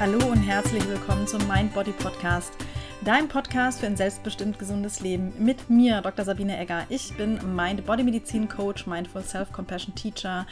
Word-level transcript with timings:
Hallo 0.00 0.28
und 0.30 0.42
herzlich 0.42 0.88
willkommen 0.88 1.26
zum 1.26 1.44
Mind 1.48 1.74
Body 1.74 1.90
Podcast, 1.90 2.52
dein 3.04 3.26
Podcast 3.26 3.80
für 3.80 3.86
ein 3.86 3.96
selbstbestimmt 3.96 4.56
gesundes 4.56 5.00
Leben 5.00 5.32
mit 5.40 5.68
mir, 5.68 6.00
Dr. 6.02 6.24
Sabine 6.24 6.56
Egger. 6.56 6.84
Ich 6.88 7.16
bin 7.16 7.40
Mind 7.56 7.84
Body 7.84 8.04
Medizin 8.04 8.48
Coach, 8.48 8.86
Mindful 8.86 9.22
Self 9.22 9.50
Compassion 9.50 9.96
Teacher, 9.96 10.46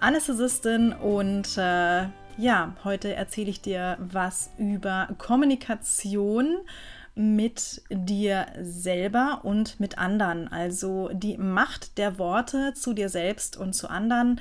Anästhesistin 0.00 0.94
und 0.94 1.58
äh, 1.58 2.04
ja, 2.38 2.74
heute 2.82 3.14
erzähle 3.14 3.50
ich 3.50 3.60
dir 3.60 3.98
was 4.00 4.52
über 4.56 5.08
Kommunikation 5.18 6.56
mit 7.18 7.82
dir 7.90 8.46
selber 8.62 9.40
und 9.42 9.80
mit 9.80 9.98
anderen. 9.98 10.46
Also 10.46 11.10
die 11.12 11.36
Macht 11.36 11.98
der 11.98 12.16
Worte 12.16 12.74
zu 12.74 12.94
dir 12.94 13.08
selbst 13.08 13.56
und 13.56 13.72
zu 13.72 13.90
anderen, 13.90 14.40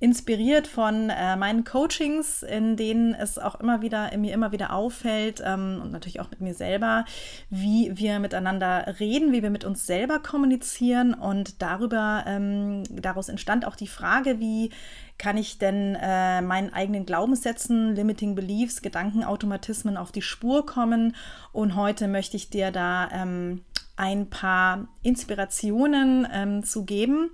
inspiriert 0.00 0.66
von 0.66 1.08
äh, 1.08 1.36
meinen 1.36 1.62
Coachings, 1.62 2.42
in 2.42 2.76
denen 2.76 3.14
es 3.14 3.38
auch 3.38 3.60
immer 3.60 3.80
wieder, 3.80 4.10
mir 4.18 4.34
immer 4.34 4.50
wieder 4.50 4.72
auffällt 4.72 5.40
ähm, 5.46 5.80
und 5.80 5.92
natürlich 5.92 6.18
auch 6.18 6.28
mit 6.28 6.40
mir 6.40 6.54
selber, 6.54 7.04
wie 7.48 7.92
wir 7.94 8.18
miteinander 8.18 8.96
reden, 8.98 9.32
wie 9.32 9.44
wir 9.44 9.50
mit 9.50 9.64
uns 9.64 9.86
selber 9.86 10.18
kommunizieren 10.18 11.14
und 11.14 11.62
darüber, 11.62 12.24
ähm, 12.26 12.82
daraus 12.90 13.28
entstand 13.28 13.64
auch 13.64 13.76
die 13.76 13.86
Frage, 13.86 14.40
wie 14.40 14.70
kann 15.18 15.36
ich 15.36 15.58
denn 15.58 15.96
äh, 16.00 16.42
meinen 16.42 16.72
eigenen 16.72 17.06
Glaubenssätzen, 17.06 17.94
Limiting 17.94 18.34
Beliefs, 18.34 18.82
Gedankenautomatismen 18.82 19.96
auf 19.96 20.12
die 20.12 20.22
Spur 20.22 20.66
kommen. 20.66 21.16
Und 21.52 21.74
heute 21.74 22.08
möchte 22.08 22.36
ich 22.36 22.50
dir 22.50 22.70
da 22.70 23.08
ähm, 23.12 23.64
ein 23.96 24.28
paar 24.28 24.88
Inspirationen 25.02 26.28
ähm, 26.30 26.62
zu 26.64 26.84
geben 26.84 27.30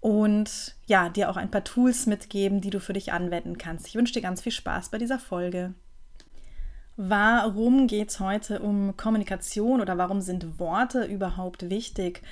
und 0.00 0.74
ja, 0.86 1.08
dir 1.08 1.30
auch 1.30 1.36
ein 1.36 1.50
paar 1.50 1.62
Tools 1.62 2.06
mitgeben, 2.06 2.60
die 2.60 2.70
du 2.70 2.80
für 2.80 2.94
dich 2.94 3.12
anwenden 3.12 3.58
kannst. 3.58 3.86
Ich 3.86 3.94
wünsche 3.94 4.14
dir 4.14 4.22
ganz 4.22 4.40
viel 4.40 4.52
Spaß 4.52 4.88
bei 4.88 4.98
dieser 4.98 5.18
Folge. 5.18 5.74
Warum 6.96 7.86
geht 7.86 8.10
es 8.10 8.20
heute 8.20 8.60
um 8.60 8.96
Kommunikation 8.96 9.80
oder 9.80 9.96
warum 9.96 10.20
sind 10.20 10.58
Worte 10.58 11.04
überhaupt 11.04 11.70
wichtig? 11.70 12.22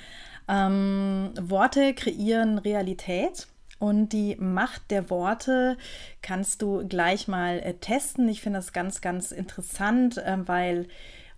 Ähm, 0.47 1.31
Worte 1.39 1.93
kreieren 1.93 2.57
Realität 2.57 3.47
und 3.79 4.09
die 4.09 4.35
Macht 4.35 4.91
der 4.91 5.09
Worte 5.09 5.77
kannst 6.21 6.61
du 6.61 6.85
gleich 6.87 7.27
mal 7.27 7.59
äh, 7.59 7.73
testen. 7.75 8.27
Ich 8.27 8.41
finde 8.41 8.59
das 8.59 8.73
ganz, 8.73 9.01
ganz 9.01 9.31
interessant, 9.31 10.17
äh, 10.17 10.37
weil 10.45 10.87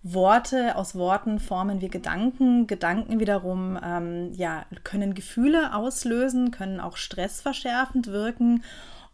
Worte, 0.02 0.74
aus 0.74 0.96
Worten 0.96 1.38
formen 1.38 1.80
wir 1.80 1.88
Gedanken. 1.88 2.66
Gedanken 2.66 3.20
wiederum 3.20 3.78
ähm, 3.82 4.32
ja, 4.34 4.66
können 4.82 5.14
Gefühle 5.14 5.74
auslösen, 5.74 6.50
können 6.50 6.80
auch 6.80 6.96
stressverschärfend 6.96 8.08
wirken 8.08 8.64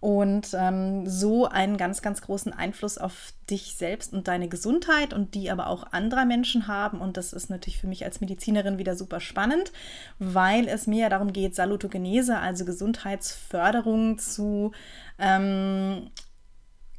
und 0.00 0.54
ähm, 0.54 1.06
so 1.06 1.46
einen 1.46 1.77
ganz, 1.77 2.02
ganz 2.02 2.22
großen 2.22 2.52
Einfluss 2.52 2.98
auf 2.98 3.32
dich 3.50 3.74
selbst 3.77 4.12
und 4.12 4.28
deine 4.28 4.48
Gesundheit 4.48 5.12
und 5.12 5.34
die 5.34 5.50
aber 5.50 5.66
auch 5.66 5.92
anderer 5.92 6.24
Menschen 6.24 6.68
haben. 6.68 7.00
Und 7.00 7.16
das 7.16 7.32
ist 7.32 7.50
natürlich 7.50 7.80
für 7.80 7.88
mich 7.88 8.05
als 8.05 8.20
Medizinerin 8.20 8.78
wieder 8.78 8.94
super 8.94 9.20
spannend, 9.20 9.72
weil 10.18 10.68
es 10.68 10.86
mir 10.86 11.02
ja 11.02 11.08
darum 11.08 11.32
geht, 11.32 11.56
Salutogenese, 11.56 12.38
also 12.38 12.64
Gesundheitsförderung 12.64 14.18
zu 14.18 14.72
ähm, 15.18 16.10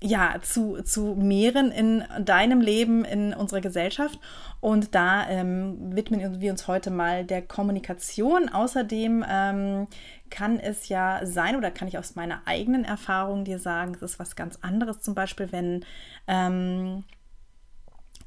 ja, 0.01 0.35
zu, 0.41 0.81
zu 0.83 1.15
mehren 1.15 1.71
in 1.71 2.03
deinem 2.23 2.61
Leben, 2.61 3.03
in 3.03 3.33
unserer 3.33 3.59
Gesellschaft. 3.59 4.17
Und 4.61 4.95
da 4.95 5.27
ähm, 5.27 5.95
widmen 5.95 6.39
wir 6.39 6.51
uns 6.51 6.67
heute 6.67 6.89
mal 6.89 7.25
der 7.25 7.41
Kommunikation. 7.41 8.47
Außerdem 8.47 9.25
ähm, 9.29 9.87
kann 10.29 10.59
es 10.59 10.87
ja 10.87 11.25
sein, 11.25 11.57
oder 11.57 11.69
kann 11.71 11.87
ich 11.87 11.97
aus 11.97 12.15
meiner 12.15 12.41
eigenen 12.45 12.85
Erfahrung 12.85 13.43
dir 13.43 13.59
sagen, 13.59 13.93
es 13.93 14.01
ist 14.01 14.19
was 14.19 14.37
ganz 14.37 14.59
anderes, 14.61 15.01
zum 15.01 15.15
Beispiel, 15.15 15.51
wenn 15.51 15.85
ähm, 16.27 17.03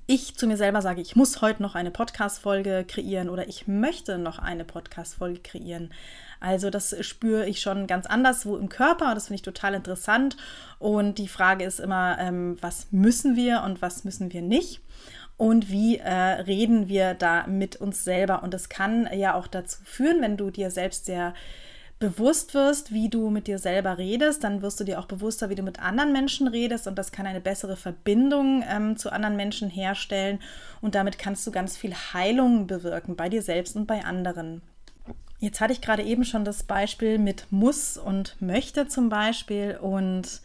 ich 0.07 0.37
zu 0.37 0.47
mir 0.47 0.57
selber 0.59 0.83
sage, 0.83 1.01
ich 1.01 1.17
muss 1.17 1.41
heute 1.41 1.63
noch 1.63 1.75
eine 1.75 1.91
Podcast-Folge 1.91 2.85
kreieren 2.87 3.31
oder 3.31 3.49
ich 3.49 3.67
möchte 3.67 4.19
noch 4.19 4.39
eine 4.39 4.65
Podcast-Folge 4.65 5.41
kreieren. 5.41 5.91
Also 6.43 6.71
das 6.71 6.97
spüre 7.07 7.47
ich 7.49 7.61
schon 7.61 7.87
ganz 7.87 8.07
anders 8.07 8.45
wo 8.45 8.57
im 8.57 8.69
Körper. 8.69 9.15
Das 9.15 9.27
finde 9.29 9.37
ich 9.37 9.43
total 9.43 9.75
interessant. 9.75 10.37
Und 10.79 11.19
die 11.19 11.29
Frage 11.29 11.65
ist 11.65 11.79
immer, 11.79 12.19
ähm, 12.19 12.57
was 12.61 12.89
müssen 12.91 13.37
wir 13.37 13.63
und 13.65 13.81
was 13.81 14.05
müssen 14.05 14.33
wir 14.33 14.43
nicht? 14.43 14.81
Und 15.37 15.71
wie 15.71 15.99
äh, 15.99 16.13
reden 16.13 16.89
wir 16.89 17.15
da 17.15 17.47
mit 17.47 17.77
uns 17.77 18.03
selber? 18.03 18.43
Und 18.43 18.53
das 18.55 18.69
kann 18.69 19.09
ja 19.15 19.35
auch 19.35 19.47
dazu 19.47 19.79
führen, 19.85 20.21
wenn 20.21 20.37
du 20.37 20.51
dir 20.51 20.71
selbst 20.71 21.07
sehr 21.07 21.33
bewusst 22.01 22.55
wirst, 22.55 22.93
wie 22.93 23.09
du 23.09 23.31
mit 23.31 23.47
dir 23.47 23.61
selber 23.61 23.97
redest, 23.97 24.43
dann 24.43 24.61
wirst 24.61 24.81
du 24.81 24.85
dir 24.85 24.99
auch 24.99 25.07
bewusster, 25.07 25.51
wie 25.51 25.55
du 25.55 25.63
mit 25.63 25.81
anderen 25.81 26.13
Menschen 26.13 26.49
redest 26.49 26.89
und 26.89 26.99
das 26.99 27.13
kann 27.13 27.29
eine 27.29 27.41
bessere 27.41 27.77
Verbindung 27.77 28.65
ähm, 28.69 28.97
zu 28.97 29.13
anderen 29.13 29.37
Menschen 29.37 29.71
herstellen 29.71 30.41
und 30.81 30.97
damit 30.97 31.17
kannst 31.17 31.47
du 31.47 31.53
ganz 31.53 31.77
viel 31.77 31.95
Heilung 31.95 32.67
bewirken 32.67 33.15
bei 33.15 33.29
dir 33.29 33.41
selbst 33.41 33.77
und 33.77 33.87
bei 33.87 34.05
anderen. 34.05 34.63
Jetzt 35.43 35.61
hatte 35.61 35.73
ich 35.73 35.81
gerade 35.81 36.05
eben 36.05 36.25
schon 36.25 36.45
das 36.45 36.63
Beispiel 36.63 37.19
mit 37.19 37.49
muss 37.51 37.99
und 37.99 38.41
möchte 38.41 38.87
zum 38.87 39.09
Beispiel 39.09 39.77
und 39.83 40.41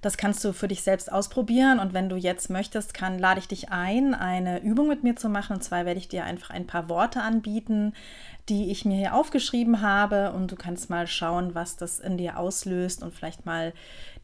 das 0.00 0.16
kannst 0.16 0.44
du 0.44 0.52
für 0.52 0.66
dich 0.66 0.82
selbst 0.82 1.12
ausprobieren 1.12 1.78
und 1.78 1.94
wenn 1.94 2.08
du 2.08 2.16
jetzt 2.16 2.50
möchtest, 2.50 2.92
kann 2.92 3.20
lade 3.20 3.38
ich 3.38 3.46
dich 3.46 3.70
ein, 3.70 4.12
eine 4.12 4.60
Übung 4.60 4.88
mit 4.88 5.04
mir 5.04 5.14
zu 5.14 5.28
machen 5.28 5.54
und 5.54 5.62
zwar 5.62 5.84
werde 5.84 6.00
ich 6.00 6.08
dir 6.08 6.24
einfach 6.24 6.50
ein 6.50 6.66
paar 6.66 6.88
Worte 6.88 7.22
anbieten, 7.22 7.92
die 8.48 8.72
ich 8.72 8.84
mir 8.84 8.96
hier 8.96 9.14
aufgeschrieben 9.14 9.82
habe 9.82 10.32
und 10.32 10.50
du 10.50 10.56
kannst 10.56 10.90
mal 10.90 11.06
schauen, 11.06 11.54
was 11.54 11.76
das 11.76 12.00
in 12.00 12.18
dir 12.18 12.36
auslöst 12.36 13.04
und 13.04 13.14
vielleicht 13.14 13.46
mal 13.46 13.72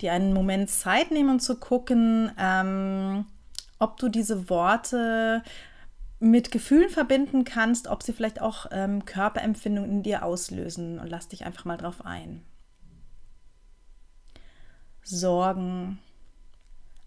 dir 0.00 0.12
einen 0.12 0.32
Moment 0.32 0.70
Zeit 0.70 1.12
nehmen 1.12 1.31
und 1.31 1.41
zu 1.41 1.54
gucken, 1.54 2.32
ähm, 2.37 3.26
ob 3.78 3.97
du 3.98 4.08
diese 4.08 4.50
Worte 4.50 5.44
mit 6.19 6.50
Gefühlen 6.50 6.88
verbinden 6.88 7.44
kannst, 7.44 7.88
ob 7.88 8.03
sie 8.03 8.12
vielleicht 8.12 8.41
auch 8.41 8.66
ähm, 8.71 9.04
Körperempfindungen 9.04 9.91
in 9.91 10.03
dir 10.03 10.25
auslösen. 10.25 10.99
Und 10.99 11.09
lass 11.09 11.28
dich 11.28 11.44
einfach 11.44 11.65
mal 11.65 11.77
drauf 11.77 12.04
ein. 12.04 12.44
Sorgen, 15.03 15.99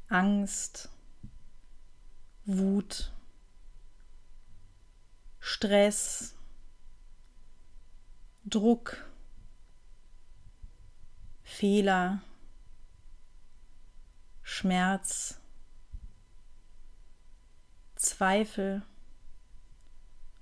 Angst, 0.08 0.90
Wut, 2.46 3.12
Stress, 5.40 6.36
Druck, 8.46 9.06
Fehler, 11.44 12.22
Schmerz, 14.42 15.40
Zweifel, 17.96 18.82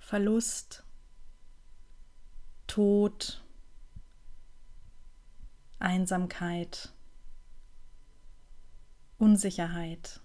Verlust, 0.07 0.85
Tod, 2.65 3.43
Einsamkeit, 5.79 6.93
Unsicherheit. 9.17 10.21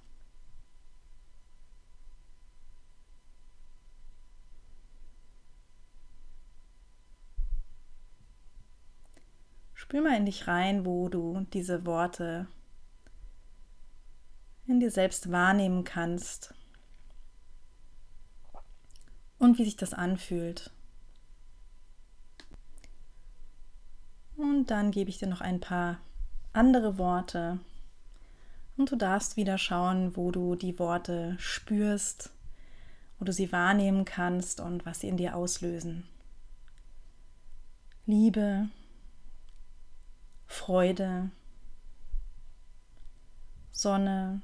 Spür 9.74 10.02
mal 10.02 10.16
in 10.16 10.26
dich 10.26 10.46
rein, 10.46 10.86
wo 10.86 11.08
du 11.08 11.44
diese 11.52 11.84
Worte 11.84 12.46
in 14.68 14.78
dir 14.78 14.92
selbst 14.92 15.32
wahrnehmen 15.32 15.82
kannst 15.82 16.54
und 19.42 19.58
wie 19.58 19.64
sich 19.64 19.76
das 19.76 19.92
anfühlt. 19.92 20.70
Und 24.36 24.66
dann 24.66 24.92
gebe 24.92 25.10
ich 25.10 25.18
dir 25.18 25.26
noch 25.26 25.40
ein 25.40 25.58
paar 25.58 25.98
andere 26.52 26.96
Worte 26.96 27.58
und 28.76 28.92
du 28.92 28.96
darfst 28.96 29.36
wieder 29.36 29.58
schauen, 29.58 30.16
wo 30.16 30.30
du 30.30 30.54
die 30.54 30.78
Worte 30.78 31.36
spürst, 31.40 32.30
wo 33.18 33.24
du 33.24 33.32
sie 33.32 33.50
wahrnehmen 33.50 34.04
kannst 34.04 34.60
und 34.60 34.86
was 34.86 35.00
sie 35.00 35.08
in 35.08 35.16
dir 35.16 35.34
auslösen. 35.34 36.04
Liebe, 38.06 38.68
Freude, 40.46 41.30
Sonne, 43.72 44.40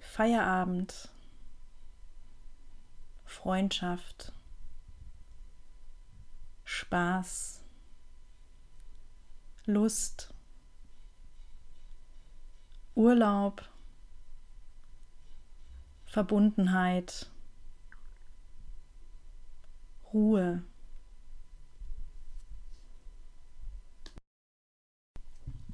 Feierabend, 0.00 1.10
Freundschaft, 3.36 4.32
Spaß, 6.64 7.62
Lust, 9.66 10.32
Urlaub, 12.94 13.62
Verbundenheit, 16.06 17.30
Ruhe. 20.14 20.62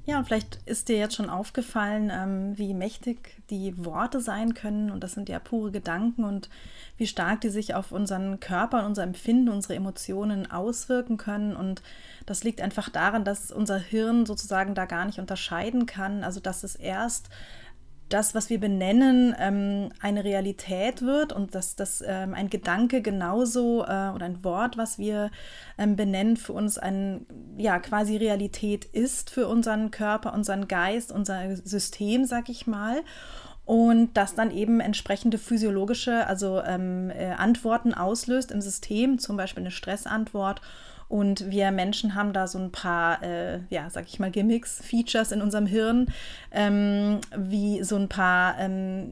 Ja, 0.05 0.17
und 0.17 0.25
vielleicht 0.25 0.59
ist 0.65 0.89
dir 0.89 0.97
jetzt 0.97 1.15
schon 1.15 1.29
aufgefallen, 1.29 2.11
ähm, 2.13 2.57
wie 2.57 2.73
mächtig 2.73 3.41
die 3.49 3.85
Worte 3.85 4.19
sein 4.19 4.53
können. 4.53 4.91
Und 4.91 5.01
das 5.01 5.13
sind 5.13 5.29
ja 5.29 5.39
pure 5.39 5.71
Gedanken 5.71 6.25
und 6.25 6.49
wie 6.97 7.07
stark 7.07 7.39
die 7.39 7.49
sich 7.49 7.73
auf 7.73 7.93
unseren 7.93 8.41
Körper, 8.41 8.85
unser 8.85 9.03
Empfinden, 9.03 9.47
unsere 9.47 9.75
Emotionen 9.75 10.51
auswirken 10.51 11.15
können. 11.15 11.55
Und 11.55 11.81
das 12.25 12.43
liegt 12.43 12.59
einfach 12.59 12.89
daran, 12.89 13.23
dass 13.23 13.49
unser 13.49 13.77
Hirn 13.77 14.25
sozusagen 14.25 14.75
da 14.75 14.85
gar 14.85 15.05
nicht 15.05 15.19
unterscheiden 15.19 15.85
kann. 15.85 16.25
Also 16.25 16.41
dass 16.41 16.65
es 16.65 16.75
erst 16.75 17.29
das, 18.13 18.35
was 18.35 18.51
wir 18.51 18.59
benennen, 18.59 19.35
ähm, 19.39 19.89
eine 19.99 20.23
Realität 20.23 21.01
wird 21.01 21.33
und 21.33 21.55
dass 21.55 21.75
das 21.75 22.03
ähm, 22.05 22.35
ein 22.35 22.47
Gedanke 22.49 23.01
genauso 23.01 23.81
äh, 23.81 24.11
oder 24.13 24.25
ein 24.25 24.43
Wort, 24.43 24.77
was 24.77 24.99
wir 24.99 25.31
ähm, 25.79 25.95
benennen, 25.95 26.37
für 26.37 26.53
uns 26.53 26.77
ein, 26.77 27.25
ja, 27.57 27.79
quasi 27.79 28.15
Realität 28.17 28.85
ist 28.85 29.31
für 29.31 29.47
unseren 29.47 29.89
Körper, 29.89 30.33
unseren 30.33 30.67
Geist, 30.67 31.11
unser 31.11 31.55
System, 31.55 32.25
sag 32.25 32.49
ich 32.49 32.67
mal. 32.67 33.01
Und 33.65 34.13
das 34.13 34.35
dann 34.35 34.51
eben 34.51 34.79
entsprechende 34.79 35.39
physiologische, 35.39 36.27
also 36.27 36.61
ähm, 36.61 37.09
äh, 37.09 37.31
Antworten 37.31 37.93
auslöst 37.93 38.51
im 38.51 38.61
System, 38.61 39.17
zum 39.17 39.37
Beispiel 39.37 39.63
eine 39.63 39.71
Stressantwort 39.71 40.61
und 41.13 41.51
wir 41.51 41.69
Menschen 41.69 42.15
haben 42.15 42.33
da 42.33 42.47
so 42.47 42.57
ein 42.57 42.71
paar, 42.71 43.21
äh, 43.21 43.59
ja, 43.69 43.87
sag 43.91 44.07
ich 44.07 44.17
mal, 44.17 44.31
Gimmicks, 44.31 44.81
Features 44.83 45.31
in 45.31 45.43
unserem 45.43 45.67
Hirn, 45.67 46.07
ähm, 46.51 47.19
wie 47.37 47.83
so 47.83 47.97
ein 47.97 48.09
paar 48.09 48.57
ähm, 48.57 49.11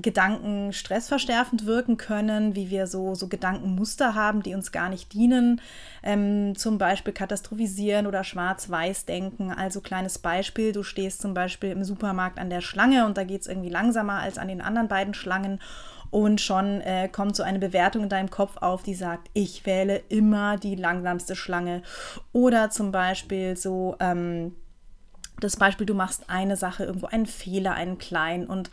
Gedanken 0.00 0.72
stressverstärkend 0.72 1.66
wirken 1.66 1.98
können, 1.98 2.56
wie 2.56 2.70
wir 2.70 2.86
so, 2.86 3.14
so 3.14 3.28
Gedankenmuster 3.28 4.14
haben, 4.14 4.42
die 4.42 4.54
uns 4.54 4.72
gar 4.72 4.88
nicht 4.88 5.12
dienen. 5.12 5.60
Ähm, 6.02 6.54
zum 6.56 6.78
Beispiel 6.78 7.12
katastrophisieren 7.12 8.06
oder 8.06 8.24
schwarz-weiß 8.24 9.06
denken. 9.06 9.52
Also 9.52 9.80
kleines 9.80 10.18
Beispiel, 10.18 10.72
du 10.72 10.82
stehst 10.82 11.22
zum 11.22 11.34
Beispiel 11.34 11.70
im 11.70 11.84
Supermarkt 11.84 12.38
an 12.38 12.50
der 12.50 12.60
Schlange 12.60 13.06
und 13.06 13.16
da 13.16 13.24
geht 13.24 13.42
es 13.42 13.46
irgendwie 13.46 13.70
langsamer 13.70 14.20
als 14.20 14.38
an 14.38 14.48
den 14.48 14.60
anderen 14.60 14.88
beiden 14.88 15.14
Schlangen 15.14 15.60
und 16.12 16.42
schon 16.42 16.82
äh, 16.82 17.08
kommt 17.08 17.34
so 17.34 17.42
eine 17.42 17.58
Bewertung 17.58 18.02
in 18.02 18.08
deinem 18.10 18.28
Kopf 18.28 18.58
auf, 18.58 18.82
die 18.82 18.94
sagt, 18.94 19.30
ich 19.32 19.64
wähle 19.64 20.02
immer 20.10 20.58
die 20.58 20.74
langsamste 20.74 21.34
Schlange. 21.34 21.82
Oder 22.32 22.68
zum 22.68 22.92
Beispiel 22.92 23.56
so, 23.56 23.96
ähm, 23.98 24.54
das 25.40 25.56
Beispiel, 25.56 25.86
du 25.86 25.94
machst 25.94 26.28
eine 26.28 26.56
Sache, 26.56 26.84
irgendwo 26.84 27.06
einen 27.06 27.24
Fehler, 27.24 27.72
einen 27.72 27.96
kleinen 27.96 28.46
und 28.46 28.70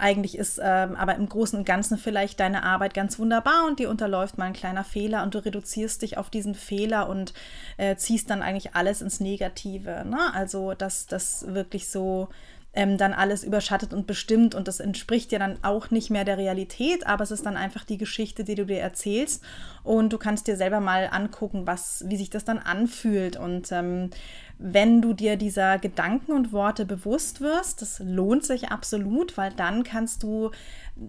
eigentlich 0.00 0.36
ist 0.36 0.60
ähm, 0.62 0.96
aber 0.96 1.14
im 1.14 1.28
Großen 1.28 1.58
und 1.58 1.64
Ganzen 1.64 1.98
vielleicht 1.98 2.40
deine 2.40 2.62
Arbeit 2.62 2.94
ganz 2.94 3.18
wunderbar 3.18 3.66
und 3.66 3.78
dir 3.78 3.90
unterläuft 3.90 4.38
mal 4.38 4.46
ein 4.46 4.52
kleiner 4.52 4.84
Fehler 4.84 5.22
und 5.22 5.34
du 5.34 5.44
reduzierst 5.44 6.02
dich 6.02 6.18
auf 6.18 6.30
diesen 6.30 6.54
Fehler 6.54 7.08
und 7.08 7.34
äh, 7.76 7.96
ziehst 7.96 8.30
dann 8.30 8.42
eigentlich 8.42 8.74
alles 8.74 9.02
ins 9.02 9.20
Negative. 9.20 10.04
Ne? 10.04 10.18
Also, 10.34 10.74
dass 10.74 11.06
das 11.06 11.46
wirklich 11.54 11.88
so 11.88 12.28
ähm, 12.72 12.98
dann 12.98 13.12
alles 13.12 13.42
überschattet 13.42 13.92
und 13.92 14.06
bestimmt 14.06 14.54
und 14.54 14.68
das 14.68 14.80
entspricht 14.80 15.32
ja 15.32 15.38
dann 15.38 15.58
auch 15.62 15.90
nicht 15.90 16.10
mehr 16.10 16.24
der 16.24 16.38
Realität, 16.38 17.06
aber 17.06 17.24
es 17.24 17.30
ist 17.30 17.44
dann 17.44 17.56
einfach 17.56 17.84
die 17.84 17.98
Geschichte, 17.98 18.44
die 18.44 18.54
du 18.54 18.64
dir 18.64 18.80
erzählst 18.80 19.42
und 19.82 20.12
du 20.12 20.18
kannst 20.18 20.46
dir 20.46 20.56
selber 20.56 20.80
mal 20.80 21.08
angucken, 21.10 21.66
was, 21.66 22.04
wie 22.06 22.16
sich 22.16 22.30
das 22.30 22.44
dann 22.44 22.58
anfühlt 22.58 23.36
und 23.36 23.72
ähm, 23.72 24.10
wenn 24.62 25.00
du 25.00 25.14
dir 25.14 25.36
dieser 25.36 25.78
Gedanken 25.78 26.32
und 26.32 26.52
Worte 26.52 26.84
bewusst 26.84 27.40
wirst, 27.40 27.80
das 27.80 27.98
lohnt 28.04 28.44
sich 28.44 28.68
absolut, 28.68 29.38
weil 29.38 29.52
dann 29.54 29.84
kannst 29.84 30.22
du 30.22 30.50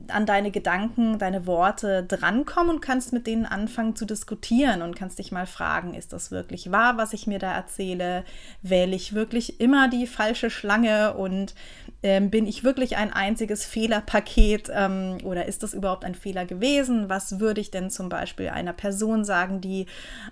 an 0.07 0.25
deine 0.25 0.51
Gedanken, 0.51 1.19
deine 1.19 1.45
Worte 1.45 2.03
drankommen 2.03 2.75
und 2.75 2.81
kannst 2.81 3.11
mit 3.11 3.27
denen 3.27 3.45
anfangen 3.45 3.95
zu 3.95 4.05
diskutieren 4.05 4.81
und 4.81 4.95
kannst 4.95 5.19
dich 5.19 5.31
mal 5.31 5.45
fragen, 5.45 5.93
ist 5.93 6.13
das 6.13 6.31
wirklich 6.31 6.71
wahr, 6.71 6.97
was 6.97 7.11
ich 7.13 7.27
mir 7.27 7.39
da 7.39 7.53
erzähle? 7.53 8.23
Wähle 8.61 8.95
ich 8.95 9.13
wirklich 9.13 9.59
immer 9.59 9.89
die 9.89 10.07
falsche 10.07 10.49
Schlange 10.49 11.13
und 11.15 11.53
ähm, 12.03 12.29
bin 12.29 12.47
ich 12.47 12.63
wirklich 12.63 12.95
ein 12.95 13.11
einziges 13.11 13.65
Fehlerpaket 13.65 14.71
ähm, 14.73 15.17
oder 15.23 15.45
ist 15.45 15.61
das 15.61 15.73
überhaupt 15.73 16.05
ein 16.05 16.15
Fehler 16.15 16.45
gewesen? 16.45 17.09
Was 17.09 17.39
würde 17.39 17.59
ich 17.59 17.69
denn 17.69 17.89
zum 17.89 18.07
Beispiel 18.07 18.49
einer 18.49 18.73
Person 18.73 19.25
sagen, 19.25 19.59
die 19.59 19.87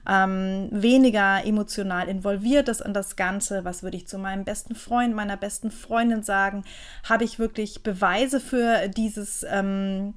ähm, 0.08 0.70
weniger 0.72 1.46
emotional 1.46 2.08
involviert 2.08 2.70
ist 2.70 2.82
in 2.82 2.94
das 2.94 3.18
Ganze? 3.18 3.66
Was 3.66 3.84
würde 3.84 3.98
ich 3.98 4.08
zu 4.08 4.18
meinem 4.18 4.46
besten 4.46 4.74
Freund, 4.74 5.14
meiner 5.14 5.38
besten 5.38 5.70
Freundin 5.70 6.24
sagen? 6.24 6.64
Habe 7.08 7.26
ich 7.26 7.40
wirklich 7.40 7.84
Beweise 7.84 8.40
für 8.40 8.88
dieses 8.88 9.44
ähm, 9.52 10.14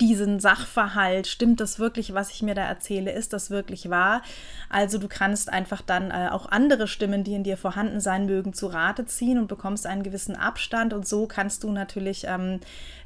diesen 0.00 0.40
Sachverhalt, 0.40 1.26
stimmt 1.26 1.60
das 1.60 1.78
wirklich, 1.78 2.14
was 2.14 2.30
ich 2.30 2.42
mir 2.42 2.54
da 2.54 2.62
erzähle, 2.62 3.12
ist 3.12 3.32
das 3.32 3.50
wirklich 3.50 3.90
wahr? 3.90 4.22
Also 4.70 4.98
du 4.98 5.08
kannst 5.08 5.52
einfach 5.52 5.82
dann 5.82 6.10
äh, 6.10 6.28
auch 6.30 6.46
andere 6.46 6.88
Stimmen, 6.88 7.22
die 7.22 7.34
in 7.34 7.44
dir 7.44 7.56
vorhanden 7.56 8.00
sein 8.00 8.26
mögen, 8.26 8.54
zu 8.54 8.66
Rate 8.68 9.04
ziehen 9.04 9.38
und 9.38 9.48
bekommst 9.48 9.86
einen 9.86 10.02
gewissen 10.02 10.36
Abstand. 10.36 10.94
Und 10.94 11.06
so 11.06 11.26
kannst 11.26 11.64
du 11.64 11.70
natürlich 11.70 12.24
ähm, 12.26 12.60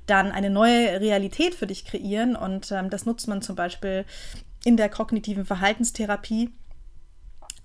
dann 0.06 0.30
eine 0.30 0.50
neue 0.50 1.00
Realität 1.00 1.54
für 1.54 1.66
dich 1.66 1.84
kreieren. 1.84 2.36
Und 2.36 2.70
ähm, 2.70 2.90
das 2.90 3.06
nutzt 3.06 3.26
man 3.26 3.42
zum 3.42 3.56
Beispiel 3.56 4.04
in 4.64 4.76
der 4.76 4.88
kognitiven 4.88 5.44
Verhaltenstherapie 5.44 6.52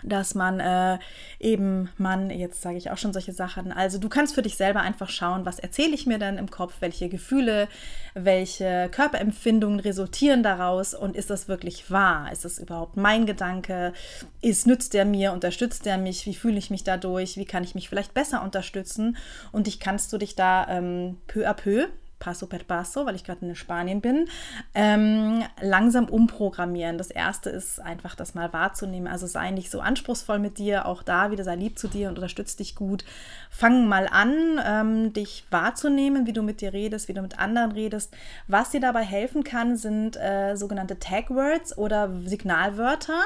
dass 0.02 0.34
man 0.34 0.60
äh, 0.60 0.98
eben, 1.38 1.90
man, 1.98 2.30
jetzt 2.30 2.62
sage 2.62 2.76
ich 2.76 2.90
auch 2.90 2.98
schon 2.98 3.12
solche 3.12 3.32
Sachen, 3.32 3.72
also 3.72 3.98
du 3.98 4.08
kannst 4.08 4.34
für 4.34 4.42
dich 4.42 4.56
selber 4.56 4.80
einfach 4.80 5.08
schauen, 5.08 5.44
was 5.44 5.58
erzähle 5.58 5.94
ich 5.94 6.06
mir 6.06 6.18
denn 6.18 6.38
im 6.38 6.50
Kopf, 6.50 6.74
welche 6.80 7.08
Gefühle, 7.08 7.68
welche 8.14 8.88
Körperempfindungen 8.90 9.80
resultieren 9.80 10.42
daraus 10.42 10.94
und 10.94 11.16
ist 11.16 11.30
das 11.30 11.48
wirklich 11.48 11.90
wahr? 11.90 12.30
Ist 12.32 12.44
das 12.44 12.58
überhaupt 12.58 12.96
mein 12.96 13.26
Gedanke? 13.26 13.92
Ist, 14.40 14.66
nützt 14.66 14.94
der 14.94 15.04
mir, 15.04 15.32
unterstützt 15.32 15.86
der 15.86 15.98
mich? 15.98 16.26
Wie 16.26 16.34
fühle 16.34 16.58
ich 16.58 16.70
mich 16.70 16.84
dadurch? 16.84 17.36
Wie 17.36 17.44
kann 17.44 17.64
ich 17.64 17.74
mich 17.74 17.88
vielleicht 17.88 18.14
besser 18.14 18.42
unterstützen? 18.42 19.16
Und 19.52 19.66
dich 19.66 19.80
kannst 19.80 20.12
du 20.12 20.18
dich 20.18 20.34
da 20.34 20.66
ähm, 20.68 21.18
peu 21.26 21.48
à 21.48 21.54
peu 21.54 21.88
Paso 22.20 22.46
per 22.46 22.60
Paso, 22.60 23.06
weil 23.06 23.16
ich 23.16 23.24
gerade 23.24 23.44
in 23.44 23.56
Spanien 23.56 24.00
bin, 24.00 24.28
ähm, 24.74 25.42
langsam 25.60 26.04
umprogrammieren. 26.04 26.98
Das 26.98 27.10
erste 27.10 27.50
ist 27.50 27.80
einfach, 27.80 28.14
das 28.14 28.34
mal 28.34 28.52
wahrzunehmen. 28.52 29.08
Also 29.08 29.26
sei 29.26 29.50
nicht 29.50 29.70
so 29.70 29.80
anspruchsvoll 29.80 30.38
mit 30.38 30.58
dir, 30.58 30.86
auch 30.86 31.02
da 31.02 31.30
wieder 31.30 31.42
sei 31.42 31.56
lieb 31.56 31.78
zu 31.78 31.88
dir 31.88 32.08
und 32.08 32.16
unterstützt 32.16 32.60
dich 32.60 32.76
gut. 32.76 33.04
Fang 33.48 33.88
mal 33.88 34.06
an, 34.06 34.60
ähm, 34.64 35.12
dich 35.14 35.44
wahrzunehmen, 35.50 36.26
wie 36.26 36.34
du 36.34 36.42
mit 36.42 36.60
dir 36.60 36.72
redest, 36.74 37.08
wie 37.08 37.14
du 37.14 37.22
mit 37.22 37.38
anderen 37.38 37.72
redest. 37.72 38.14
Was 38.46 38.70
dir 38.70 38.80
dabei 38.80 39.02
helfen 39.02 39.42
kann, 39.42 39.76
sind 39.76 40.16
äh, 40.16 40.56
sogenannte 40.56 40.98
Tag 40.98 41.30
Words 41.30 41.76
oder 41.78 42.10
Signalwörter. 42.26 43.18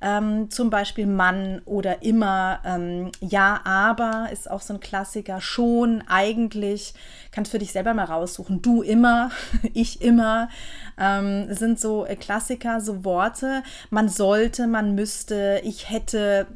Ähm, 0.00 0.50
zum 0.50 0.70
Beispiel 0.70 1.06
Mann 1.06 1.60
oder 1.66 2.02
immer, 2.02 2.60
ähm, 2.64 3.12
ja, 3.20 3.60
aber 3.64 4.28
ist 4.32 4.50
auch 4.50 4.62
so 4.62 4.72
ein 4.72 4.80
Klassiker. 4.80 5.42
Schon, 5.42 6.02
eigentlich, 6.08 6.94
kannst 7.30 7.50
für 7.50 7.58
dich 7.58 7.72
selber 7.72 7.92
mal 7.92 8.04
raus 8.04 8.37
aussuchen. 8.38 8.62
Du 8.62 8.82
immer, 8.82 9.30
ich 9.74 10.00
immer, 10.00 10.48
ähm, 10.98 11.52
sind 11.52 11.80
so 11.80 12.06
äh, 12.06 12.16
Klassiker, 12.16 12.80
so 12.80 13.04
Worte. 13.04 13.62
Man 13.90 14.08
sollte, 14.08 14.66
man 14.66 14.94
müsste, 14.94 15.60
ich 15.64 15.90
hätte, 15.90 16.46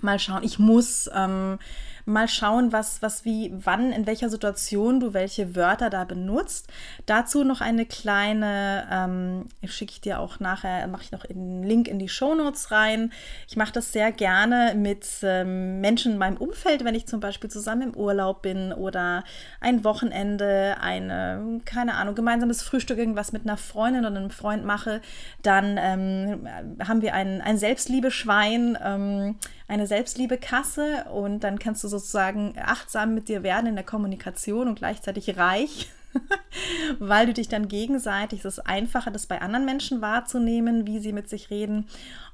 mal 0.00 0.18
schauen, 0.18 0.42
ich 0.42 0.58
muss. 0.58 1.10
Ähm, 1.14 1.58
mal 2.06 2.28
schauen, 2.28 2.72
was, 2.72 3.02
was, 3.02 3.24
wie, 3.24 3.52
wann, 3.52 3.92
in 3.92 4.06
welcher 4.06 4.30
Situation 4.30 5.00
du 5.00 5.12
welche 5.12 5.56
Wörter 5.56 5.90
da 5.90 6.04
benutzt. 6.04 6.68
Dazu 7.04 7.42
noch 7.44 7.60
eine 7.60 7.84
kleine, 7.84 8.86
ähm, 8.90 9.46
schicke 9.64 9.92
ich 9.92 10.00
dir 10.00 10.20
auch 10.20 10.38
nachher, 10.38 10.86
mache 10.86 11.02
ich 11.02 11.12
noch 11.12 11.24
einen 11.24 11.64
Link 11.64 11.88
in 11.88 11.98
die 11.98 12.08
Shownotes 12.08 12.70
rein. 12.70 13.12
Ich 13.48 13.56
mache 13.56 13.72
das 13.72 13.92
sehr 13.92 14.12
gerne 14.12 14.74
mit 14.76 15.04
ähm, 15.22 15.80
Menschen 15.80 16.12
in 16.12 16.18
meinem 16.18 16.36
Umfeld, 16.36 16.84
wenn 16.84 16.94
ich 16.94 17.06
zum 17.06 17.18
Beispiel 17.18 17.50
zusammen 17.50 17.82
im 17.82 17.96
Urlaub 17.96 18.40
bin 18.40 18.72
oder 18.72 19.24
ein 19.60 19.82
Wochenende, 19.82 20.76
eine, 20.80 21.60
keine 21.64 21.94
Ahnung, 21.94 22.14
gemeinsames 22.14 22.62
Frühstück, 22.62 22.98
irgendwas 22.98 23.32
mit 23.32 23.42
einer 23.42 23.56
Freundin 23.56 24.06
oder 24.06 24.16
einem 24.16 24.30
Freund 24.30 24.64
mache, 24.64 25.00
dann 25.42 25.76
ähm, 25.80 26.48
haben 26.86 27.02
wir 27.02 27.14
ein, 27.14 27.42
ein 27.42 27.58
Selbstliebeschwein, 27.58 28.78
ähm, 28.82 29.36
eine 29.68 29.86
Selbstliebekasse 29.86 31.06
und 31.12 31.40
dann 31.40 31.58
kannst 31.58 31.82
du 31.82 31.88
sozusagen 31.98 32.54
achtsam 32.58 33.14
mit 33.14 33.28
dir 33.28 33.42
werden 33.42 33.66
in 33.66 33.74
der 33.74 33.84
Kommunikation 33.84 34.68
und 34.68 34.78
gleichzeitig 34.78 35.36
reich, 35.36 35.90
weil 36.98 37.26
du 37.26 37.32
dich 37.32 37.48
dann 37.48 37.68
gegenseitig, 37.68 38.40
es 38.40 38.58
ist 38.58 38.66
einfacher, 38.66 39.10
das 39.10 39.26
bei 39.26 39.40
anderen 39.40 39.64
Menschen 39.64 40.00
wahrzunehmen, 40.00 40.86
wie 40.86 40.98
sie 40.98 41.12
mit 41.12 41.28
sich 41.28 41.50
reden 41.50 41.88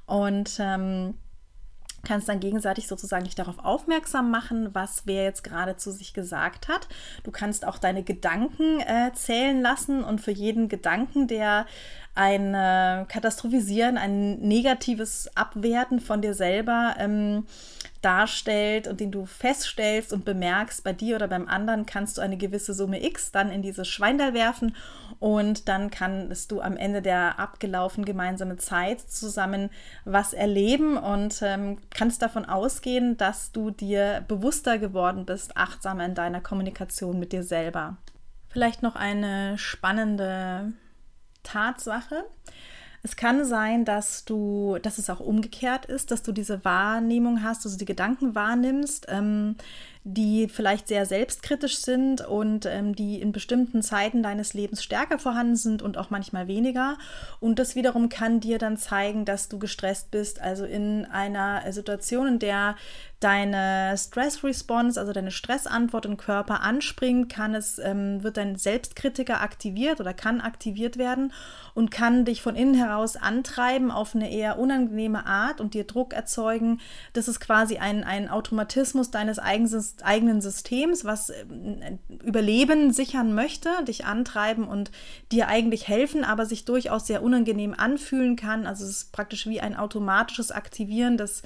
und 0.05 0.57
ähm, 0.59 1.15
kannst 2.05 2.27
dann 2.27 2.39
gegenseitig 2.39 2.87
sozusagen 2.87 3.23
dich 3.23 3.35
darauf 3.35 3.59
aufmerksam 3.59 4.29
machen, 4.29 4.69
was 4.73 5.03
wer 5.05 5.23
jetzt 5.23 5.43
gerade 5.43 5.77
zu 5.77 5.91
sich 5.91 6.13
gesagt 6.13 6.67
hat. 6.67 6.87
Du 7.23 7.31
kannst 7.31 7.65
auch 7.65 7.77
deine 7.77 8.03
Gedanken 8.03 8.81
äh, 8.81 9.11
zählen 9.13 9.61
lassen 9.61 10.03
und 10.03 10.19
für 10.19 10.31
jeden 10.31 10.67
Gedanken, 10.67 11.27
der 11.27 11.65
ein 12.15 12.53
äh, 12.53 13.05
Katastrophisieren, 13.07 13.97
ein 13.97 14.39
negatives 14.39 15.29
Abwerten 15.35 15.99
von 15.99 16.21
dir 16.21 16.35
selber 16.35 16.95
ähm, 16.99 17.45
darstellt 18.01 18.87
und 18.87 18.99
den 18.99 19.11
du 19.11 19.25
feststellst 19.25 20.13
und 20.13 20.23
bemerkst, 20.23 20.83
bei 20.83 20.93
dir 20.93 21.15
oder 21.15 21.27
beim 21.27 21.47
anderen 21.47 21.85
kannst 21.85 22.17
du 22.17 22.21
eine 22.21 22.37
gewisse 22.37 22.73
Summe 22.73 23.03
X 23.03 23.31
dann 23.31 23.49
in 23.49 23.63
dieses 23.63 23.87
Schweindal 23.87 24.33
werfen 24.33 24.75
und 25.19 25.67
dann 25.69 25.89
kannst 25.89 26.51
du 26.51 26.61
am 26.61 26.77
Ende 26.77 27.01
der 27.01 27.39
abgelaufenen 27.39 28.05
gemeinsamen 28.05 28.59
Zeit 28.59 28.99
zusammen 29.01 29.71
was 30.05 30.33
erleben 30.33 30.97
und 30.97 31.41
ähm, 31.41 31.79
kannst 31.89 32.21
davon 32.21 32.45
ausgehen, 32.45 33.17
dass 33.17 33.51
du 33.51 33.71
dir 33.71 34.23
bewusster 34.27 34.77
geworden 34.77 35.25
bist, 35.25 35.57
achtsamer 35.57 36.05
in 36.05 36.13
deiner 36.13 36.41
Kommunikation 36.41 37.19
mit 37.19 37.31
dir 37.31 37.43
selber. 37.43 37.97
Vielleicht 38.49 38.83
noch 38.83 38.95
eine 38.95 39.57
spannende 39.57 40.73
Tatsache. 41.43 42.25
Es 43.05 43.17
kann 43.17 43.43
sein, 43.43 43.83
dass 43.83 44.23
du, 44.23 44.77
dass 44.81 44.97
es 44.97 45.09
auch 45.09 45.19
umgekehrt 45.19 45.85
ist, 45.85 46.09
dass 46.09 46.23
du 46.23 46.31
diese 46.31 46.63
Wahrnehmung 46.63 47.43
hast, 47.43 47.65
also 47.65 47.77
die 47.77 47.85
Gedanken 47.85 48.33
wahrnimmst, 48.33 49.07
ähm, 49.09 49.57
die 50.05 50.49
vielleicht 50.49 50.89
sehr 50.89 51.05
selbstkritisch 51.05 51.77
sind 51.77 52.25
und 52.25 52.65
ähm, 52.65 52.93
die 52.93 53.21
in 53.21 53.31
bestimmten 53.31 53.81
Zeiten 53.81 54.21
deines 54.21 54.53
Lebens 54.53 54.83
stärker 54.83 55.17
vorhanden 55.17 55.55
sind 55.55 55.81
und 55.81 55.97
auch 55.97 56.09
manchmal 56.09 56.47
weniger. 56.47 56.97
Und 57.39 57.57
das 57.57 57.75
wiederum 57.75 58.09
kann 58.09 58.41
dir 58.41 58.57
dann 58.57 58.75
zeigen, 58.75 59.23
dass 59.23 59.47
du 59.47 59.59
gestresst 59.59 60.11
bist, 60.11 60.41
also 60.41 60.65
in 60.65 61.05
einer 61.05 61.71
Situation, 61.71 62.27
in 62.27 62.39
der 62.39 62.75
deine 63.23 63.95
Stress-Response, 63.97 64.99
also 64.99 65.13
deine 65.13 65.31
Stressantwort 65.31 66.05
im 66.05 66.17
Körper 66.17 66.61
anspringt, 66.61 67.31
kann 67.31 67.55
es, 67.55 67.79
ähm, 67.79 68.21
wird 68.21 68.35
dein 68.35 68.57
Selbstkritiker 68.57 69.41
aktiviert 69.41 70.01
oder 70.01 70.13
kann 70.13 70.41
aktiviert 70.41 70.97
werden 70.97 71.31
und 71.73 71.89
kann 71.89 72.25
dich 72.25 72.41
von 72.41 72.57
innen 72.57 72.75
heraus 72.75 73.15
antreiben 73.15 73.91
auf 73.91 74.13
eine 74.13 74.29
eher 74.29 74.59
unangenehme 74.59 75.25
Art 75.25 75.61
und 75.61 75.73
dir 75.73 75.85
Druck 75.85 76.13
erzeugen. 76.13 76.81
Das 77.13 77.29
ist 77.29 77.39
quasi 77.39 77.77
ein, 77.77 78.03
ein 78.03 78.27
Automatismus 78.27 79.09
deines 79.09 79.39
eigenen 79.39 79.69
Systems, 80.41 81.05
was 81.05 81.29
äh, 81.29 81.45
Überleben 82.23 82.93
sichern 82.93 83.33
möchte, 83.33 83.69
dich 83.87 84.05
antreiben 84.05 84.67
und 84.67 84.91
dir 85.31 85.47
eigentlich 85.47 85.87
helfen, 85.87 86.23
aber 86.23 86.45
sich 86.45 86.65
durchaus 86.65 87.07
sehr 87.07 87.23
unangenehm 87.23 87.73
anfühlen 87.75 88.35
kann. 88.35 88.65
Also 88.65 88.83
es 88.85 88.89
ist 88.89 89.11
praktisch 89.11 89.47
wie 89.47 89.61
ein 89.61 89.75
automatisches 89.75 90.51
Aktivieren 90.51 91.17
des 91.17 91.43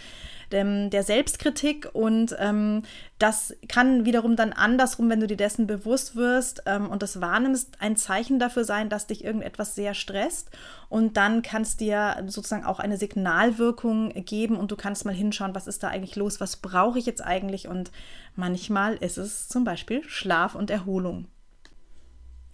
dem, 0.51 0.89
der 0.89 1.04
Selbstkritik 1.04 1.89
und 1.94 2.36
ähm, 2.39 2.84
das 3.20 3.56
kann 3.68 4.06
wiederum 4.06 4.36
dann 4.36 4.54
andersrum, 4.54 5.10
wenn 5.10 5.20
du 5.20 5.27
dir 5.27 5.38
dessen 5.38 5.68
bewusst 5.68 6.16
wirst 6.16 6.63
ähm, 6.66 6.89
und 6.89 7.04
das 7.04 7.20
wahrnimmst, 7.20 7.82
ein 7.82 7.98
Zeichen 7.98 8.39
dafür 8.39 8.63
sein, 8.63 8.89
dass 8.89 9.08
dich 9.08 9.24
irgendetwas 9.24 9.75
sehr 9.75 9.94
stresst 9.94 10.50
und 10.89 11.18
dann 11.18 11.42
kannst 11.42 11.82
dir 11.82 12.24
sozusagen 12.27 12.66
auch 12.66 12.80
eine 12.80 12.98
Signalwirkung 12.98 14.10
geben 14.25 14.56
und 14.56 14.72
du 14.72 14.77
kannst 14.77 15.06
mal 15.06 15.13
hinschauen, 15.13 15.56
was 15.56 15.68
ist 15.68 15.84
da 15.84 15.89
eigentlich 15.89 16.16
los, 16.16 16.39
was 16.39 16.58
brauche 16.58 17.00
ich 17.00 17.06
jetzt 17.06 17.24
eigentlich 17.24 17.68
und 17.68 17.92
manchmal 18.38 18.96
ist 18.96 19.17
es 19.17 19.48
zum 19.48 19.63
Beispiel 19.63 20.03
Schlaf 20.08 20.56
und 20.56 20.70
Erholung. 20.70 21.27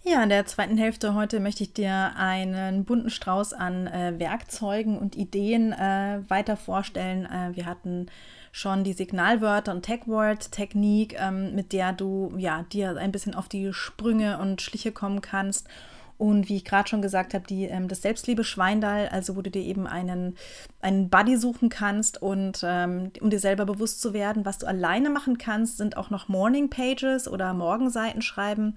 Ja, 0.06 0.22
in 0.22 0.28
der 0.28 0.44
zweiten 0.44 0.76
Hälfte 0.76 1.14
heute 1.14 1.40
möchte 1.40 1.62
ich 1.62 1.72
dir 1.72 2.12
einen 2.16 2.84
bunten 2.84 3.08
Strauß 3.08 3.54
an 3.54 3.86
äh, 3.86 4.18
Werkzeugen 4.18 4.98
und 4.98 5.16
Ideen 5.16 5.72
äh, 5.72 6.20
weiter 6.28 6.58
vorstellen. 6.58 7.24
Äh, 7.24 7.56
wir 7.56 7.64
hatten 7.64 8.08
schon 8.52 8.84
die 8.84 8.92
Signalwörter 8.92 9.72
und 9.72 9.84
Tagword-Technik, 9.84 11.16
ähm, 11.18 11.54
mit 11.54 11.72
der 11.72 11.94
du 11.94 12.34
ja 12.36 12.64
dir 12.70 12.96
ein 12.98 13.12
bisschen 13.12 13.34
auf 13.34 13.48
die 13.48 13.72
Sprünge 13.72 14.38
und 14.38 14.60
Schliche 14.60 14.92
kommen 14.92 15.22
kannst 15.22 15.68
und 16.16 16.48
wie 16.48 16.56
ich 16.56 16.64
gerade 16.64 16.88
schon 16.88 17.02
gesagt 17.02 17.34
habe, 17.34 17.46
die, 17.46 17.64
ähm, 17.64 17.88
das 17.88 18.02
Selbstliebe-Schweindal, 18.02 19.08
also 19.08 19.36
wo 19.36 19.42
du 19.42 19.50
dir 19.50 19.62
eben 19.62 19.86
einen, 19.86 20.36
einen 20.80 21.08
Buddy 21.08 21.36
suchen 21.36 21.68
kannst 21.68 22.22
und 22.22 22.60
ähm, 22.62 23.10
um 23.20 23.30
dir 23.30 23.40
selber 23.40 23.66
bewusst 23.66 24.00
zu 24.00 24.12
werden, 24.12 24.44
was 24.44 24.58
du 24.58 24.66
alleine 24.66 25.10
machen 25.10 25.38
kannst, 25.38 25.78
sind 25.78 25.96
auch 25.96 26.10
noch 26.10 26.28
Morning 26.28 26.70
Pages 26.70 27.26
oder 27.26 27.52
Morgenseiten 27.52 28.22
schreiben. 28.22 28.76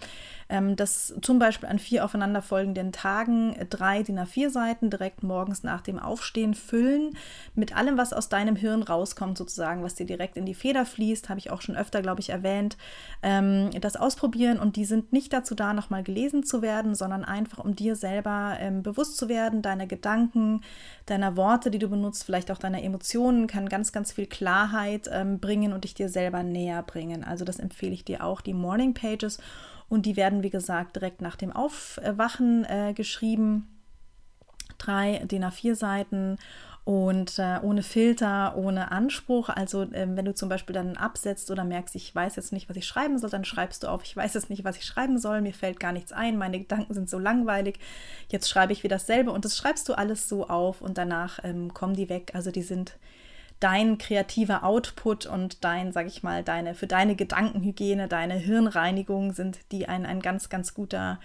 Ähm, 0.50 0.76
das 0.76 1.14
zum 1.22 1.40
Beispiel 1.40 1.70
an 1.70 1.80
vier 1.80 2.06
aufeinanderfolgenden 2.06 2.92
Tagen 2.92 3.56
drei 3.70 4.04
DIN 4.04 4.20
A4 4.20 4.50
Seiten 4.50 4.90
direkt 4.90 5.24
morgens 5.24 5.64
nach 5.64 5.82
dem 5.82 6.00
Aufstehen 6.00 6.54
füllen 6.54 7.18
mit 7.54 7.76
allem, 7.76 7.98
was 7.98 8.14
aus 8.14 8.30
deinem 8.30 8.56
Hirn 8.56 8.82
rauskommt, 8.82 9.38
sozusagen, 9.38 9.84
was 9.84 9.96
dir 9.96 10.06
direkt 10.06 10.38
in 10.38 10.46
die 10.46 10.54
Feder 10.54 10.86
fließt, 10.86 11.30
habe 11.30 11.40
ich 11.40 11.52
auch 11.52 11.62
schon 11.62 11.76
öfter, 11.76 12.02
glaube 12.02 12.22
ich, 12.22 12.30
erwähnt. 12.30 12.78
Ähm, 13.22 13.70
das 13.82 13.96
ausprobieren 13.96 14.58
und 14.60 14.76
die 14.76 14.86
sind 14.86 15.12
nicht 15.14 15.34
dazu 15.34 15.54
da, 15.54 15.74
nochmal 15.74 16.04
gelesen 16.04 16.44
zu 16.44 16.62
werden, 16.62 16.96
sondern 16.96 17.26
einfach 17.28 17.60
um 17.60 17.76
dir 17.76 17.96
selber 17.96 18.58
ähm, 18.60 18.84
bewusst 18.84 19.18
zu 19.18 19.30
werden, 19.30 19.62
deiner 19.62 19.88
Gedanken, 19.88 20.62
deiner 21.06 21.36
Worte, 21.36 21.72
die 21.72 21.80
du 21.80 21.90
benutzt, 21.90 22.24
vielleicht 22.24 22.52
auch 22.52 22.58
deiner 22.58 22.82
Emotionen, 22.82 23.48
kann 23.48 23.70
ganz, 23.70 23.92
ganz 23.92 24.12
viel 24.12 24.28
Klarheit 24.28 25.10
ähm, 25.12 25.40
bringen 25.40 25.74
und 25.74 25.84
dich 25.84 25.94
dir 25.94 26.10
selber 26.10 26.44
näher 26.44 26.84
bringen. 26.84 27.24
Also 27.24 27.46
das 27.46 27.60
empfehle 27.60 27.94
ich 27.94 28.06
dir 28.06 28.24
auch, 28.24 28.42
die 28.42 28.54
Morning 28.54 28.94
Pages. 28.94 29.40
Und 29.90 30.06
die 30.06 30.18
werden, 30.18 30.44
wie 30.44 30.50
gesagt, 30.50 30.96
direkt 30.96 31.22
nach 31.22 31.38
dem 31.38 31.52
Aufwachen 31.52 32.66
äh, 32.66 32.94
geschrieben. 32.94 33.68
Drei 34.78 35.20
DIN 35.26 35.46
A4 35.46 35.76
Seiten 35.76 36.38
und 36.88 37.38
äh, 37.38 37.60
ohne 37.64 37.84
Filter, 37.84 38.56
ohne 38.56 38.94
Anspruch. 38.94 39.50
Also 39.50 39.82
äh, 39.82 40.08
wenn 40.08 40.24
du 40.24 40.34
zum 40.34 40.48
Beispiel 40.48 40.74
dann 40.74 40.96
absetzt 40.96 41.52
oder 41.52 41.66
merkst, 41.66 41.96
ich 41.96 42.16
weiß 42.16 42.38
jetzt 42.38 42.54
nicht, 42.54 42.70
was 42.70 42.78
ich 42.78 42.88
schreiben 42.88 43.20
soll, 43.20 43.30
dann 43.30 43.44
schreibst 43.44 43.84
du 43.84 43.88
auf, 43.88 44.06
ich 44.06 44.16
weiß 44.16 44.36
jetzt 44.36 44.50
nicht, 44.50 44.64
was 44.64 44.78
ich 44.78 44.86
schreiben 44.86 45.20
soll, 45.20 45.42
mir 45.42 45.54
fällt 45.54 45.82
gar 45.82 45.92
nichts 45.92 46.14
ein, 46.14 46.38
meine 46.38 46.60
Gedanken 46.60 46.94
sind 46.94 47.10
so 47.10 47.20
langweilig, 47.20 47.78
jetzt 48.30 48.48
schreibe 48.48 48.72
ich 48.72 48.84
wieder 48.84 48.96
dasselbe 48.96 49.34
und 49.34 49.44
das 49.44 49.58
schreibst 49.58 49.90
du 49.90 49.96
alles 49.96 50.30
so 50.30 50.48
auf 50.48 50.80
und 50.80 50.98
danach 50.98 51.40
ähm, 51.44 51.74
kommen 51.74 51.94
die 51.94 52.08
weg. 52.08 52.32
Also 52.36 52.52
die 52.52 52.62
sind 52.62 52.96
dein 53.60 53.98
kreativer 53.98 54.64
Output 54.64 55.26
und 55.26 55.66
dein, 55.66 55.92
sag 55.92 56.08
ich 56.08 56.24
mal, 56.24 56.42
deine, 56.42 56.74
für 56.74 56.88
deine 56.88 57.18
Gedankenhygiene, 57.18 58.08
deine 58.08 58.36
Hirnreinigung 58.36 59.34
sind 59.34 59.60
die 59.74 59.90
ein, 59.90 60.06
ein 60.06 60.22
ganz, 60.22 60.48
ganz 60.48 60.74
guter 60.74 61.20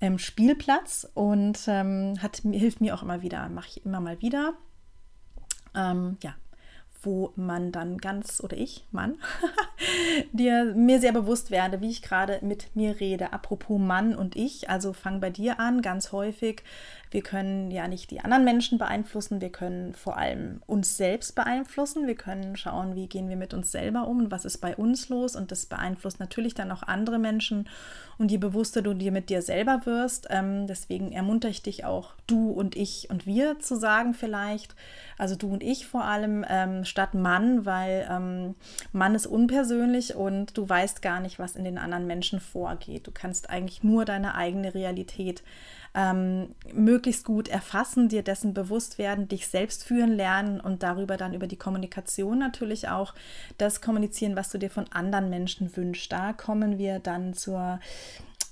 ähm, 0.00 0.18
Spielplatz 0.18 1.08
und 1.14 1.56
ähm, 1.68 2.14
hat, 2.20 2.38
hilft 2.50 2.80
mir 2.80 2.96
auch 2.96 3.04
immer 3.04 3.22
wieder, 3.22 3.48
mache 3.48 3.68
ich 3.68 3.86
immer 3.86 4.00
mal 4.00 4.20
wieder. 4.20 4.54
Ähm, 5.78 6.18
ja, 6.22 6.34
wo 7.02 7.32
man 7.36 7.72
dann 7.72 7.98
ganz, 7.98 8.42
oder 8.42 8.56
ich, 8.56 8.84
Mann, 8.90 9.16
dir 10.32 10.74
mir 10.74 11.00
sehr 11.00 11.12
bewusst 11.12 11.50
werde, 11.50 11.80
wie 11.80 11.90
ich 11.90 12.02
gerade 12.02 12.38
mit 12.42 12.74
mir 12.74 13.00
rede. 13.00 13.32
Apropos 13.32 13.78
Mann 13.78 14.14
und 14.14 14.36
ich, 14.36 14.68
also 14.68 14.92
fang 14.92 15.20
bei 15.20 15.30
dir 15.30 15.60
an, 15.60 15.82
ganz 15.82 16.12
häufig 16.12 16.62
wir 17.10 17.22
können 17.22 17.70
ja 17.70 17.88
nicht 17.88 18.10
die 18.10 18.20
anderen 18.20 18.44
Menschen 18.44 18.76
beeinflussen, 18.76 19.40
wir 19.40 19.50
können 19.50 19.94
vor 19.94 20.18
allem 20.18 20.60
uns 20.66 20.96
selbst 20.96 21.34
beeinflussen. 21.34 22.06
Wir 22.06 22.14
können 22.14 22.56
schauen, 22.56 22.94
wie 22.94 23.06
gehen 23.06 23.28
wir 23.28 23.36
mit 23.36 23.54
uns 23.54 23.72
selber 23.72 24.06
um 24.06 24.30
was 24.30 24.44
ist 24.44 24.58
bei 24.58 24.76
uns 24.76 25.08
los. 25.08 25.34
Und 25.34 25.50
das 25.50 25.66
beeinflusst 25.66 26.20
natürlich 26.20 26.54
dann 26.54 26.70
auch 26.70 26.82
andere 26.82 27.18
Menschen. 27.18 27.68
Und 28.18 28.30
je 28.30 28.36
bewusster 28.36 28.82
du 28.82 28.94
dir 28.94 29.12
mit 29.12 29.30
dir 29.30 29.42
selber 29.42 29.82
wirst, 29.84 30.26
ähm, 30.30 30.66
deswegen 30.66 31.12
ermuntere 31.12 31.50
ich 31.50 31.62
dich 31.62 31.84
auch, 31.84 32.14
du 32.26 32.50
und 32.50 32.76
ich 32.76 33.08
und 33.10 33.26
wir 33.26 33.58
zu 33.60 33.76
sagen 33.76 34.12
vielleicht. 34.12 34.74
Also 35.16 35.34
du 35.34 35.48
und 35.52 35.62
ich 35.62 35.86
vor 35.86 36.04
allem 36.04 36.44
ähm, 36.48 36.84
statt 36.88 37.14
Mann, 37.14 37.64
weil 37.64 38.08
ähm, 38.10 38.54
Mann 38.92 39.14
ist 39.14 39.26
unpersönlich 39.26 40.14
und 40.14 40.56
du 40.56 40.68
weißt 40.68 41.02
gar 41.02 41.20
nicht, 41.20 41.38
was 41.38 41.56
in 41.56 41.64
den 41.64 41.78
anderen 41.78 42.06
Menschen 42.06 42.40
vorgeht. 42.40 43.06
Du 43.06 43.10
kannst 43.12 43.50
eigentlich 43.50 43.84
nur 43.84 44.04
deine 44.04 44.34
eigene 44.34 44.74
Realität 44.74 45.42
ähm, 45.94 46.54
möglichst 46.72 47.24
gut 47.24 47.48
erfassen, 47.48 48.08
dir 48.08 48.22
dessen 48.22 48.54
bewusst 48.54 48.98
werden, 48.98 49.28
dich 49.28 49.48
selbst 49.48 49.84
führen 49.84 50.12
lernen 50.12 50.60
und 50.60 50.82
darüber 50.82 51.16
dann 51.16 51.34
über 51.34 51.46
die 51.46 51.56
Kommunikation 51.56 52.38
natürlich 52.38 52.88
auch 52.88 53.14
das 53.56 53.80
kommunizieren, 53.80 54.36
was 54.36 54.50
du 54.50 54.58
dir 54.58 54.70
von 54.70 54.86
anderen 54.92 55.30
Menschen 55.30 55.74
wünschst. 55.76 56.12
Da 56.12 56.32
kommen 56.32 56.78
wir 56.78 56.98
dann 56.98 57.34
zur 57.34 57.80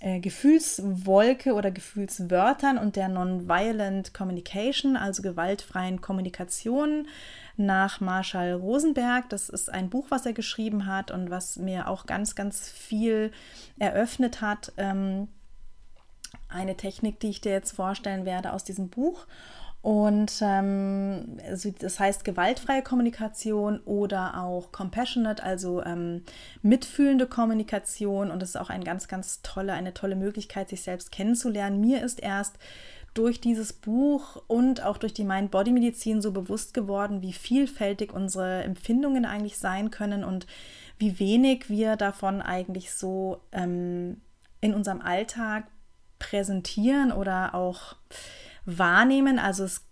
äh, 0.07 0.21
Gefühlswolke 0.21 1.53
oder 1.55 1.73
Gefühlswörtern 1.73 2.79
und 2.79 2.95
der 2.95 3.09
Nonviolent 3.09 4.15
Communication, 4.15 4.97
also 4.97 5.21
gewaltfreien 5.21 6.01
Kommunikation 6.01 7.09
nach 7.57 8.01
Marshall 8.01 8.53
Rosenberg. 8.53 9.29
Das 9.31 9.49
ist 9.49 9.69
ein 9.69 9.91
Buch, 9.91 10.07
was 10.11 10.25
er 10.25 10.33
geschrieben 10.33 10.87
hat 10.87 11.11
und 11.11 11.31
was 11.31 11.57
mir 11.57 11.89
auch 11.89 12.07
ganz, 12.07 12.37
ganz 12.37 12.69
viel 12.69 13.33
eröffnet 13.81 14.41
hat. 14.41 14.73
Ähm, 14.77 15.27
eine 16.49 16.77
Technik, 16.77 17.19
die 17.19 17.31
ich 17.31 17.41
dir 17.41 17.51
jetzt 17.51 17.73
vorstellen 17.73 18.25
werde 18.25 18.53
aus 18.53 18.63
diesem 18.63 18.91
Buch. 18.91 19.27
Und 19.87 20.41
ähm, 20.43 21.39
also 21.49 21.71
das 21.71 22.01
heißt 22.01 22.25
gewaltfreie 22.25 22.83
Kommunikation 22.83 23.79
oder 23.85 24.43
auch 24.43 24.73
compassionate, 24.73 25.41
also 25.41 25.81
ähm, 25.85 26.25
mitfühlende 26.61 27.29
Kommunikation. 27.29 28.33
Und 28.33 28.43
das 28.43 28.49
ist 28.49 28.57
auch 28.57 28.69
ein 28.69 28.83
ganz, 28.83 29.07
ganz 29.07 29.43
tolle, 29.43 29.75
eine 29.75 29.95
tolle 29.95 30.17
Möglichkeit, 30.17 30.71
sich 30.71 30.83
selbst 30.83 31.13
kennenzulernen. 31.13 31.81
Mir 31.81 32.03
ist 32.03 32.21
erst 32.21 32.57
durch 33.15 33.41
dieses 33.41 33.73
Buch 33.73 34.43
und 34.49 34.83
auch 34.83 34.99
durch 34.99 35.15
die 35.15 35.23
Mind-Body-Medizin 35.23 36.21
so 36.21 36.33
bewusst 36.33 36.75
geworden, 36.75 37.23
wie 37.23 37.33
vielfältig 37.33 38.13
unsere 38.13 38.65
Empfindungen 38.65 39.25
eigentlich 39.25 39.57
sein 39.57 39.93
können 39.93 40.25
und 40.25 40.49
wie 40.99 41.21
wenig 41.21 41.71
wir 41.71 41.95
davon 41.95 42.43
eigentlich 42.43 42.93
so 42.93 43.41
ähm, 43.53 44.21
in 44.61 44.75
unserem 44.75 45.01
Alltag 45.01 45.69
präsentieren 46.19 47.13
oder 47.13 47.55
auch 47.55 47.95
wahrnehmen. 48.67 49.39
Also 49.39 49.65
es 49.65 49.87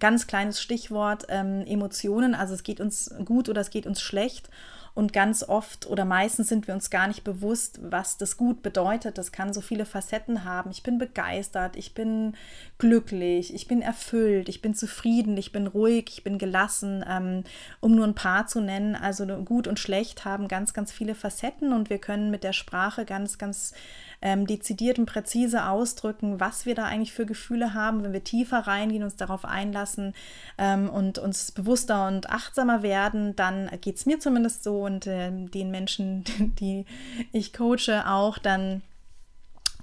ganz 0.00 0.26
kleines 0.26 0.60
Stichwort 0.60 1.26
ähm, 1.28 1.64
Emotionen. 1.66 2.34
Also 2.34 2.54
es 2.54 2.62
geht 2.62 2.80
uns 2.80 3.14
gut 3.24 3.48
oder 3.48 3.60
es 3.60 3.70
geht 3.70 3.86
uns 3.86 4.00
schlecht. 4.00 4.50
Und 4.94 5.12
ganz 5.12 5.44
oft 5.44 5.86
oder 5.86 6.04
meistens 6.04 6.48
sind 6.48 6.66
wir 6.66 6.74
uns 6.74 6.90
gar 6.90 7.06
nicht 7.06 7.22
bewusst, 7.22 7.78
was 7.80 8.16
das 8.16 8.36
gut 8.36 8.62
bedeutet. 8.62 9.16
Das 9.16 9.30
kann 9.30 9.52
so 9.52 9.60
viele 9.60 9.84
Facetten 9.84 10.42
haben. 10.42 10.72
Ich 10.72 10.82
bin 10.82 10.98
begeistert, 10.98 11.76
ich 11.76 11.94
bin 11.94 12.34
glücklich, 12.78 13.54
ich 13.54 13.68
bin 13.68 13.80
erfüllt, 13.80 14.48
ich 14.48 14.60
bin 14.60 14.74
zufrieden, 14.74 15.36
ich 15.36 15.52
bin 15.52 15.68
ruhig, 15.68 16.06
ich 16.08 16.24
bin 16.24 16.36
gelassen, 16.36 17.04
ähm, 17.08 17.44
um 17.78 17.94
nur 17.94 18.08
ein 18.08 18.16
paar 18.16 18.48
zu 18.48 18.60
nennen. 18.60 18.96
Also 18.96 19.24
gut 19.44 19.68
und 19.68 19.78
schlecht 19.78 20.24
haben 20.24 20.48
ganz, 20.48 20.74
ganz 20.74 20.90
viele 20.90 21.14
Facetten 21.14 21.72
und 21.72 21.90
wir 21.90 21.98
können 21.98 22.32
mit 22.32 22.42
der 22.42 22.52
Sprache 22.52 23.04
ganz, 23.04 23.38
ganz 23.38 23.74
ähm, 24.20 24.46
dezidiert 24.46 24.98
und 24.98 25.06
präzise 25.06 25.66
ausdrücken, 25.66 26.40
was 26.40 26.66
wir 26.66 26.74
da 26.74 26.84
eigentlich 26.84 27.12
für 27.12 27.26
Gefühle 27.26 27.74
haben, 27.74 28.02
wenn 28.02 28.12
wir 28.12 28.24
tiefer 28.24 28.58
reingehen, 28.58 29.02
uns 29.02 29.16
darauf 29.16 29.44
einlassen 29.44 30.14
ähm, 30.58 30.88
und 30.88 31.18
uns 31.18 31.52
bewusster 31.52 32.08
und 32.08 32.28
achtsamer 32.30 32.82
werden, 32.82 33.36
dann 33.36 33.70
geht 33.80 33.96
es 33.96 34.06
mir 34.06 34.18
zumindest 34.18 34.64
so 34.64 34.84
und 34.84 35.06
äh, 35.06 35.30
den 35.30 35.70
Menschen, 35.70 36.24
die 36.60 36.84
ich 37.32 37.52
coache, 37.52 38.04
auch, 38.06 38.38
dann 38.38 38.82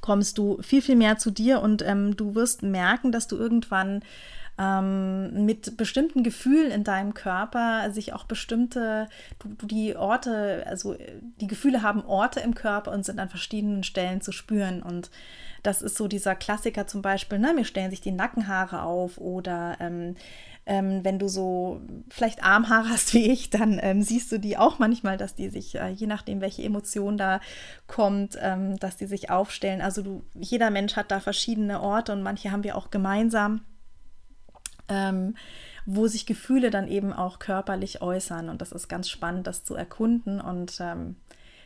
kommst 0.01 0.37
du 0.37 0.61
viel, 0.61 0.81
viel 0.81 0.95
mehr 0.95 1.17
zu 1.17 1.31
dir 1.31 1.61
und 1.61 1.81
ähm, 1.81 2.15
du 2.15 2.35
wirst 2.35 2.61
merken, 2.61 3.11
dass 3.11 3.27
du 3.27 3.37
irgendwann 3.37 4.03
ähm, 4.57 5.45
mit 5.45 5.77
bestimmten 5.77 6.23
Gefühlen 6.23 6.71
in 6.71 6.83
deinem 6.83 7.13
Körper 7.13 7.91
sich 7.91 8.13
auch 8.13 8.25
bestimmte, 8.25 9.07
du, 9.39 9.65
die 9.65 9.95
Orte, 9.95 10.63
also 10.67 10.95
die 11.41 11.47
Gefühle 11.47 11.81
haben 11.81 12.05
Orte 12.05 12.39
im 12.39 12.55
Körper 12.55 12.91
und 12.91 13.05
sind 13.05 13.19
an 13.19 13.29
verschiedenen 13.29 13.83
Stellen 13.83 14.21
zu 14.21 14.31
spüren. 14.31 14.81
Und 14.81 15.11
das 15.63 15.81
ist 15.81 15.97
so 15.97 16.07
dieser 16.07 16.35
Klassiker 16.35 16.87
zum 16.87 17.01
Beispiel, 17.01 17.39
ne, 17.39 17.53
mir 17.53 17.65
stellen 17.65 17.91
sich 17.91 18.01
die 18.01 18.11
Nackenhaare 18.11 18.83
auf 18.83 19.17
oder 19.17 19.77
ähm, 19.79 20.15
ähm, 20.67 21.03
wenn 21.03 21.19
du 21.19 21.27
so 21.27 21.81
vielleicht 22.09 22.43
Armhaare 22.43 22.89
hast 22.89 23.13
wie 23.13 23.31
ich, 23.31 23.49
dann 23.49 23.79
ähm, 23.81 24.01
siehst 24.01 24.31
du 24.31 24.39
die 24.39 24.57
auch 24.57 24.79
manchmal, 24.79 25.17
dass 25.17 25.35
die 25.35 25.49
sich, 25.49 25.75
äh, 25.75 25.89
je 25.89 26.07
nachdem, 26.07 26.41
welche 26.41 26.63
Emotion 26.63 27.17
da 27.17 27.39
kommt, 27.87 28.37
ähm, 28.41 28.79
dass 28.79 28.97
die 28.97 29.05
sich 29.05 29.29
aufstellen. 29.29 29.81
Also 29.81 30.01
du, 30.01 30.23
jeder 30.33 30.71
Mensch 30.71 30.95
hat 30.95 31.11
da 31.11 31.19
verschiedene 31.19 31.81
Orte 31.81 32.13
und 32.13 32.23
manche 32.23 32.51
haben 32.51 32.63
wir 32.63 32.77
auch 32.77 32.89
gemeinsam 32.89 33.61
ähm, 34.89 35.35
wo 35.85 36.07
sich 36.07 36.25
Gefühle 36.25 36.71
dann 36.71 36.87
eben 36.87 37.13
auch 37.13 37.39
körperlich 37.39 38.01
äußern. 38.01 38.49
Und 38.49 38.61
das 38.61 38.71
ist 38.71 38.87
ganz 38.87 39.09
spannend, 39.09 39.47
das 39.47 39.63
zu 39.63 39.75
erkunden. 39.75 40.41
Und 40.41 40.77
ähm, 40.79 41.15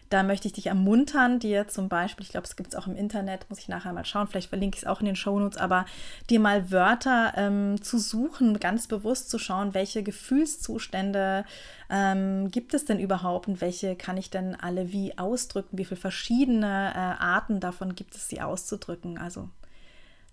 da 0.10 0.24
möchte 0.24 0.48
ich 0.48 0.54
dich 0.54 0.68
ermuntern, 0.68 1.40
dir 1.40 1.68
zum 1.68 1.88
Beispiel, 1.88 2.26
ich 2.26 2.32
glaube, 2.32 2.48
es 2.48 2.56
gibt 2.56 2.70
es 2.70 2.76
auch 2.76 2.88
im 2.88 2.96
Internet, 2.96 3.48
muss 3.50 3.60
ich 3.60 3.68
nachher 3.68 3.94
mal 3.94 4.06
schauen, 4.06 4.28
vielleicht 4.28 4.50
verlinke 4.50 4.76
ich 4.76 4.84
es 4.84 4.88
auch 4.88 5.02
in 5.02 5.06
den 5.06 5.16
Shownotes, 5.16 5.60
aber 5.60 5.86
dir 6.30 6.40
mal 6.40 6.72
Wörter 6.72 7.34
ähm, 7.36 7.82
zu 7.82 8.00
suchen, 8.00 8.60
ganz 8.60 8.88
bewusst 8.88 9.30
zu 9.30 9.38
schauen, 9.38 9.76
welche 9.76 10.02
Gefühlszustände 10.02 11.46
ähm, 11.92 12.50
gibt 12.50 12.74
es 12.74 12.86
denn 12.86 13.00
überhaupt 13.00 13.48
und 13.48 13.62
welche 13.62 13.96
kann 13.96 14.18
ich 14.18 14.32
denn 14.32 14.56
alle 14.56 14.92
wie 14.92 15.16
ausdrücken, 15.18 15.78
wie 15.78 15.86
viele 15.86 16.02
verschiedene 16.02 16.92
äh, 16.96 17.24
Arten 17.24 17.60
davon 17.60 17.94
gibt 17.94 18.16
es, 18.16 18.28
sie 18.28 18.42
auszudrücken. 18.42 19.20
Also 19.20 19.48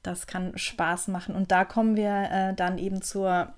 das 0.07 0.27
kann 0.27 0.57
Spaß 0.57 1.09
machen. 1.09 1.35
Und 1.35 1.51
da 1.51 1.65
kommen 1.65 1.97
wir 1.97 2.29
äh, 2.31 2.55
dann 2.55 2.79
eben 2.79 3.03
zur 3.03 3.53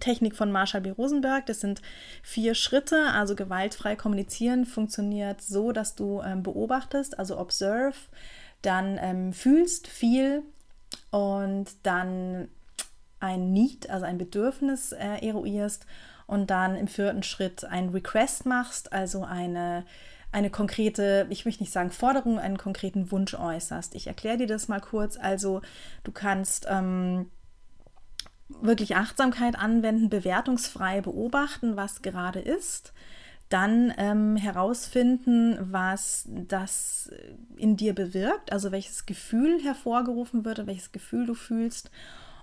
Technik 0.00 0.36
von 0.36 0.50
Marshall 0.50 0.80
B. 0.80 0.90
Rosenberg. 0.90 1.46
Das 1.46 1.60
sind 1.60 1.82
vier 2.22 2.54
Schritte. 2.54 3.10
Also 3.12 3.34
gewaltfrei 3.34 3.96
kommunizieren 3.96 4.66
funktioniert 4.66 5.40
so, 5.40 5.72
dass 5.72 5.94
du 5.94 6.22
ähm, 6.22 6.42
beobachtest, 6.42 7.18
also 7.18 7.38
observe, 7.38 7.96
dann 8.62 8.98
ähm, 9.00 9.32
fühlst 9.32 9.86
viel 9.86 10.42
und 11.10 11.66
dann 11.82 12.48
ein 13.20 13.52
Need, 13.52 13.88
also 13.90 14.04
ein 14.04 14.18
Bedürfnis 14.18 14.92
äh, 14.92 15.26
eruierst 15.26 15.86
und 16.26 16.50
dann 16.50 16.76
im 16.76 16.88
vierten 16.88 17.22
Schritt 17.22 17.64
ein 17.64 17.90
Request 17.90 18.46
machst, 18.46 18.92
also 18.92 19.24
eine 19.24 19.84
eine 20.34 20.50
konkrete, 20.50 21.26
ich 21.30 21.44
möchte 21.44 21.62
nicht 21.62 21.72
sagen 21.72 21.92
Forderung, 21.92 22.40
einen 22.40 22.58
konkreten 22.58 23.12
Wunsch 23.12 23.34
äußerst. 23.34 23.94
Ich 23.94 24.08
erkläre 24.08 24.36
dir 24.36 24.46
das 24.48 24.66
mal 24.66 24.80
kurz. 24.80 25.16
Also 25.16 25.62
du 26.02 26.10
kannst 26.10 26.66
ähm, 26.68 27.30
wirklich 28.48 28.96
Achtsamkeit 28.96 29.56
anwenden, 29.56 30.10
bewertungsfrei 30.10 31.00
beobachten, 31.00 31.76
was 31.76 32.02
gerade 32.02 32.40
ist, 32.40 32.92
dann 33.48 33.94
ähm, 33.96 34.34
herausfinden, 34.34 35.56
was 35.60 36.28
das 36.28 37.12
in 37.56 37.76
dir 37.76 37.94
bewirkt, 37.94 38.52
also 38.52 38.72
welches 38.72 39.06
Gefühl 39.06 39.62
hervorgerufen 39.62 40.44
wird, 40.44 40.66
welches 40.66 40.90
Gefühl 40.90 41.26
du 41.26 41.34
fühlst 41.34 41.92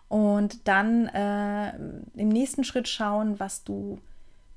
und 0.08 0.66
dann 0.68 1.08
äh, 1.08 1.76
im 2.16 2.30
nächsten 2.30 2.64
Schritt 2.64 2.88
schauen, 2.88 3.40
was 3.40 3.66
du 3.66 4.00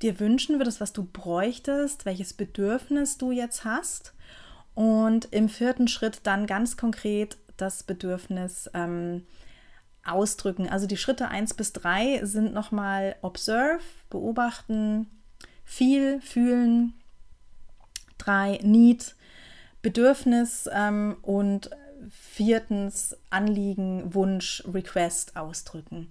dir 0.04 0.20
wünschen 0.20 0.58
würdest, 0.58 0.80
was 0.80 0.92
du 0.92 1.04
bräuchtest, 1.04 2.04
welches 2.04 2.34
Bedürfnis 2.34 3.18
du 3.18 3.32
jetzt 3.32 3.64
hast. 3.64 4.14
Und 4.74 5.26
im 5.32 5.48
vierten 5.48 5.88
Schritt 5.88 6.20
dann 6.24 6.46
ganz 6.46 6.76
konkret 6.76 7.38
das 7.56 7.82
Bedürfnis 7.82 8.70
ähm, 8.74 9.26
ausdrücken. 10.04 10.68
Also 10.68 10.86
die 10.86 10.96
Schritte 10.96 11.28
1 11.28 11.54
bis 11.54 11.72
3 11.72 12.24
sind 12.24 12.52
nochmal 12.52 13.16
Observe, 13.22 13.80
beobachten, 14.10 15.08
viel, 15.64 16.20
fühlen, 16.20 16.94
3 18.18 18.60
Need, 18.62 19.14
Bedürfnis 19.82 20.68
ähm, 20.72 21.16
und 21.22 21.70
viertens 22.10 23.16
Anliegen, 23.30 24.14
Wunsch, 24.14 24.62
Request 24.66 25.36
ausdrücken. 25.36 26.08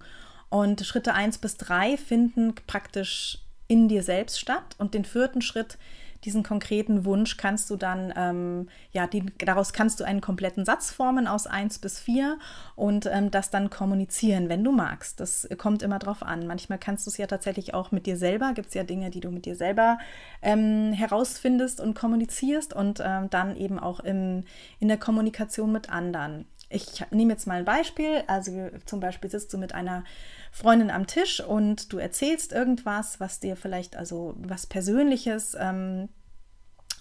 Und 0.48 0.84
Schritte 0.84 1.14
1 1.14 1.38
bis 1.38 1.56
3 1.58 1.96
finden 1.96 2.54
praktisch 2.66 3.43
in 3.74 3.88
dir 3.88 4.04
selbst 4.04 4.38
statt. 4.38 4.76
Und 4.78 4.94
den 4.94 5.04
vierten 5.04 5.42
Schritt, 5.42 5.78
diesen 6.22 6.44
konkreten 6.44 7.04
Wunsch, 7.04 7.36
kannst 7.36 7.68
du 7.70 7.76
dann, 7.76 8.14
ähm, 8.16 8.68
ja, 8.92 9.08
die, 9.08 9.26
daraus 9.38 9.72
kannst 9.72 9.98
du 9.98 10.04
einen 10.04 10.20
kompletten 10.20 10.64
Satz 10.64 10.92
formen 10.92 11.26
aus 11.26 11.48
1 11.48 11.80
bis 11.80 11.98
4 11.98 12.38
und 12.76 13.06
ähm, 13.06 13.32
das 13.32 13.50
dann 13.50 13.70
kommunizieren, 13.70 14.48
wenn 14.48 14.62
du 14.62 14.70
magst. 14.70 15.18
Das 15.18 15.48
kommt 15.58 15.82
immer 15.82 15.98
drauf 15.98 16.22
an. 16.22 16.46
Manchmal 16.46 16.78
kannst 16.78 17.04
du 17.04 17.10
es 17.10 17.16
ja 17.16 17.26
tatsächlich 17.26 17.74
auch 17.74 17.90
mit 17.90 18.06
dir 18.06 18.16
selber. 18.16 18.52
Gibt 18.54 18.68
es 18.68 18.74
ja 18.74 18.84
Dinge, 18.84 19.10
die 19.10 19.20
du 19.20 19.32
mit 19.32 19.44
dir 19.44 19.56
selber 19.56 19.98
ähm, 20.40 20.92
herausfindest 20.92 21.80
und 21.80 21.94
kommunizierst 21.94 22.72
und 22.72 23.02
ähm, 23.04 23.28
dann 23.28 23.56
eben 23.56 23.80
auch 23.80 23.98
im, 23.98 24.44
in 24.78 24.86
der 24.86 24.98
Kommunikation 24.98 25.72
mit 25.72 25.90
anderen. 25.90 26.46
Ich 26.74 27.04
nehme 27.10 27.32
jetzt 27.32 27.46
mal 27.46 27.58
ein 27.58 27.64
Beispiel. 27.64 28.24
Also 28.26 28.70
zum 28.84 29.00
Beispiel 29.00 29.30
sitzt 29.30 29.52
du 29.52 29.58
mit 29.58 29.74
einer 29.74 30.04
Freundin 30.50 30.90
am 30.90 31.06
Tisch 31.06 31.40
und 31.40 31.92
du 31.92 31.98
erzählst 31.98 32.52
irgendwas, 32.52 33.20
was 33.20 33.40
dir 33.40 33.56
vielleicht, 33.56 33.96
also 33.96 34.34
was 34.38 34.66
Persönliches, 34.66 35.56
ähm, 35.58 36.08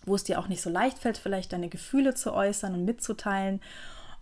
wo 0.06 0.16
es 0.16 0.24
dir 0.24 0.40
auch 0.40 0.48
nicht 0.48 0.62
so 0.62 0.70
leicht 0.70 1.00
fällt, 1.00 1.18
vielleicht 1.18 1.54
deine 1.54 1.70
Gefühle 1.70 2.14
zu 2.14 2.34
äußern 2.34 2.74
und 2.74 2.86
mitzuteilen. 2.86 3.62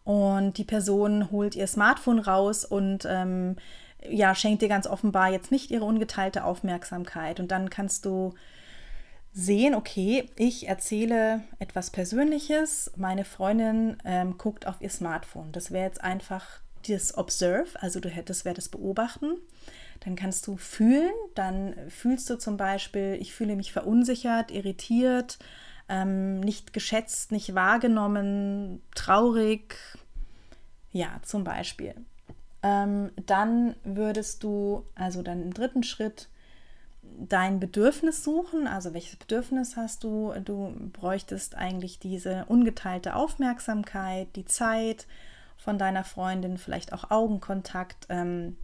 Und 0.04 0.58
die 0.58 0.64
Person 0.64 1.32
holt 1.32 1.56
ihr 1.56 1.68
Smartphone 1.68 2.20
raus 2.20 2.66
und 2.66 3.06
ähm, 3.06 3.58
ja, 4.10 4.34
schenkt 4.34 4.62
dir 4.62 4.70
ganz 4.70 4.88
offenbar 4.88 5.32
jetzt 5.32 5.52
nicht 5.52 5.70
ihre 5.70 5.86
ungeteilte 5.86 6.44
Aufmerksamkeit. 6.44 7.40
Und 7.40 7.52
dann 7.52 7.70
kannst 7.70 8.06
du 8.06 8.34
sehen, 9.34 9.76
okay, 9.76 10.30
ich 10.36 10.68
erzähle 10.68 11.42
etwas 11.60 11.90
Persönliches, 11.90 12.92
meine 12.96 13.24
Freundin 13.24 13.98
ähm, 14.04 14.38
guckt 14.38 14.68
auf 14.68 14.82
ihr 14.82 14.90
Smartphone. 14.90 15.52
Das 15.52 15.72
wäre 15.72 15.86
jetzt 15.86 16.04
einfach 16.04 16.62
das 16.88 17.18
Observe, 17.18 17.70
also 17.80 18.00
du 18.00 18.10
hättest, 18.10 18.44
wäre 18.44 18.56
das 18.56 18.70
Beobachten. 18.70 19.38
Dann 20.02 20.16
kannst 20.16 20.48
du 20.48 20.58
fühlen, 20.58 21.12
dann 21.36 21.76
fühlst 21.90 22.30
du 22.30 22.38
zum 22.38 22.58
Beispiel, 22.58 23.18
ich 23.22 23.34
fühle 23.34 23.56
mich 23.56 23.72
verunsichert, 23.72 24.50
irritiert, 24.52 25.38
ähm, 25.88 26.40
nicht 26.40 26.74
geschätzt, 26.74 27.32
nicht 27.32 27.54
wahrgenommen, 27.54 28.82
traurig. 28.96 29.76
Ja, 30.92 31.20
zum 31.24 31.44
Beispiel. 31.44 31.94
Ähm, 32.64 33.12
dann 33.26 33.76
würdest 33.84 34.44
du, 34.44 34.86
also 34.96 35.22
dann 35.22 35.42
im 35.42 35.54
dritten 35.54 35.84
Schritt, 35.84 36.30
dein 37.02 37.60
Bedürfnis 37.60 38.24
suchen. 38.24 38.68
Also 38.68 38.94
welches 38.94 39.16
Bedürfnis 39.16 39.76
hast 39.78 40.04
du? 40.04 40.34
Du 40.44 40.74
bräuchtest 40.94 41.56
eigentlich 41.56 42.00
diese 42.00 42.46
ungeteilte 42.48 43.16
Aufmerksamkeit, 43.16 44.36
die 44.36 44.46
Zeit, 44.46 45.08
von 45.62 45.78
deiner 45.78 46.04
Freundin, 46.04 46.58
vielleicht 46.58 46.92
auch 46.92 47.12
Augenkontakt, 47.12 48.08
ähm, 48.10 48.58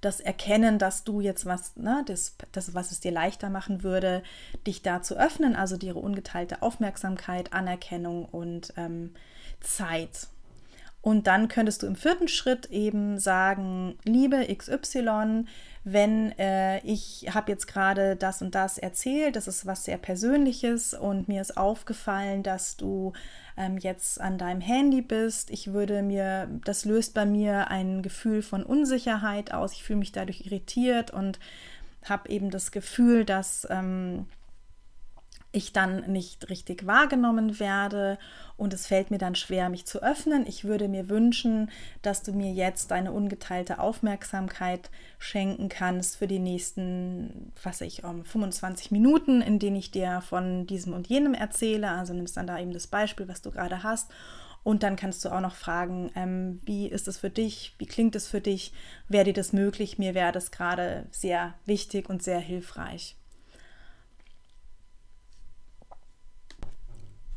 das 0.00 0.20
Erkennen, 0.20 0.78
dass 0.78 1.04
du 1.04 1.20
jetzt 1.20 1.46
was, 1.46 1.76
ne, 1.76 2.02
das, 2.06 2.36
das, 2.52 2.74
was 2.74 2.90
es 2.90 3.00
dir 3.00 3.12
leichter 3.12 3.48
machen 3.48 3.82
würde, 3.82 4.22
dich 4.66 4.82
da 4.82 5.02
zu 5.02 5.16
öffnen, 5.16 5.56
also 5.56 5.76
ihre 5.76 6.00
ungeteilte 6.00 6.62
Aufmerksamkeit, 6.62 7.52
Anerkennung 7.52 8.24
und 8.24 8.72
ähm, 8.76 9.14
Zeit. 9.60 10.28
Und 11.06 11.28
dann 11.28 11.46
könntest 11.46 11.84
du 11.84 11.86
im 11.86 11.94
vierten 11.94 12.26
Schritt 12.26 12.66
eben 12.72 13.20
sagen, 13.20 13.96
liebe 14.02 14.44
XY, 14.52 15.44
wenn 15.84 16.36
äh, 16.36 16.80
ich 16.80 17.28
habe 17.32 17.52
jetzt 17.52 17.68
gerade 17.68 18.16
das 18.16 18.42
und 18.42 18.56
das 18.56 18.76
erzählt, 18.76 19.36
das 19.36 19.46
ist 19.46 19.66
was 19.66 19.84
sehr 19.84 19.98
Persönliches 19.98 20.94
und 20.94 21.28
mir 21.28 21.40
ist 21.40 21.56
aufgefallen, 21.56 22.42
dass 22.42 22.76
du 22.76 23.12
ähm, 23.56 23.78
jetzt 23.78 24.20
an 24.20 24.36
deinem 24.36 24.60
Handy 24.60 25.00
bist. 25.00 25.52
Ich 25.52 25.72
würde 25.72 26.02
mir, 26.02 26.50
das 26.64 26.84
löst 26.84 27.14
bei 27.14 27.24
mir 27.24 27.70
ein 27.70 28.02
Gefühl 28.02 28.42
von 28.42 28.64
Unsicherheit 28.64 29.54
aus. 29.54 29.74
Ich 29.74 29.84
fühle 29.84 30.00
mich 30.00 30.10
dadurch 30.10 30.44
irritiert 30.44 31.12
und 31.12 31.38
habe 32.04 32.30
eben 32.30 32.50
das 32.50 32.72
Gefühl, 32.72 33.24
dass 33.24 33.64
ähm, 33.70 34.26
ich 35.56 35.72
dann 35.72 36.12
nicht 36.12 36.50
richtig 36.50 36.86
wahrgenommen 36.86 37.58
werde 37.58 38.18
und 38.58 38.74
es 38.74 38.86
fällt 38.86 39.10
mir 39.10 39.16
dann 39.16 39.34
schwer, 39.34 39.70
mich 39.70 39.86
zu 39.86 40.02
öffnen. 40.02 40.46
Ich 40.46 40.64
würde 40.64 40.86
mir 40.86 41.08
wünschen, 41.08 41.70
dass 42.02 42.22
du 42.22 42.32
mir 42.32 42.52
jetzt 42.52 42.90
deine 42.90 43.12
ungeteilte 43.12 43.78
Aufmerksamkeit 43.78 44.90
schenken 45.18 45.70
kannst 45.70 46.16
für 46.16 46.26
die 46.26 46.38
nächsten, 46.38 47.52
was 47.62 47.80
ich, 47.80 48.04
um 48.04 48.26
25 48.26 48.90
Minuten, 48.90 49.40
in 49.40 49.58
denen 49.58 49.76
ich 49.76 49.90
dir 49.90 50.20
von 50.20 50.66
diesem 50.66 50.92
und 50.92 51.06
jenem 51.06 51.32
erzähle. 51.32 51.90
Also 51.90 52.12
nimmst 52.12 52.36
dann 52.36 52.46
da 52.46 52.58
eben 52.58 52.74
das 52.74 52.86
Beispiel, 52.86 53.26
was 53.26 53.40
du 53.40 53.50
gerade 53.50 53.82
hast. 53.82 54.10
Und 54.62 54.82
dann 54.82 54.96
kannst 54.96 55.24
du 55.24 55.30
auch 55.30 55.40
noch 55.40 55.54
fragen, 55.54 56.10
ähm, 56.16 56.60
wie 56.66 56.88
ist 56.88 57.08
es 57.08 57.18
für 57.18 57.30
dich, 57.30 57.74
wie 57.78 57.86
klingt 57.86 58.14
es 58.14 58.28
für 58.28 58.42
dich, 58.42 58.74
wäre 59.08 59.24
dir 59.24 59.32
das 59.32 59.54
möglich? 59.54 59.96
Mir 59.96 60.14
wäre 60.14 60.32
das 60.32 60.50
gerade 60.50 61.06
sehr 61.12 61.54
wichtig 61.64 62.10
und 62.10 62.22
sehr 62.22 62.40
hilfreich. 62.40 63.16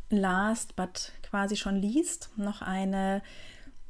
Last 0.09 0.75
but 0.75 1.11
quasi 1.23 1.55
schon 1.55 1.75
liest, 1.75 2.29
noch 2.35 2.61
eine 2.61 3.21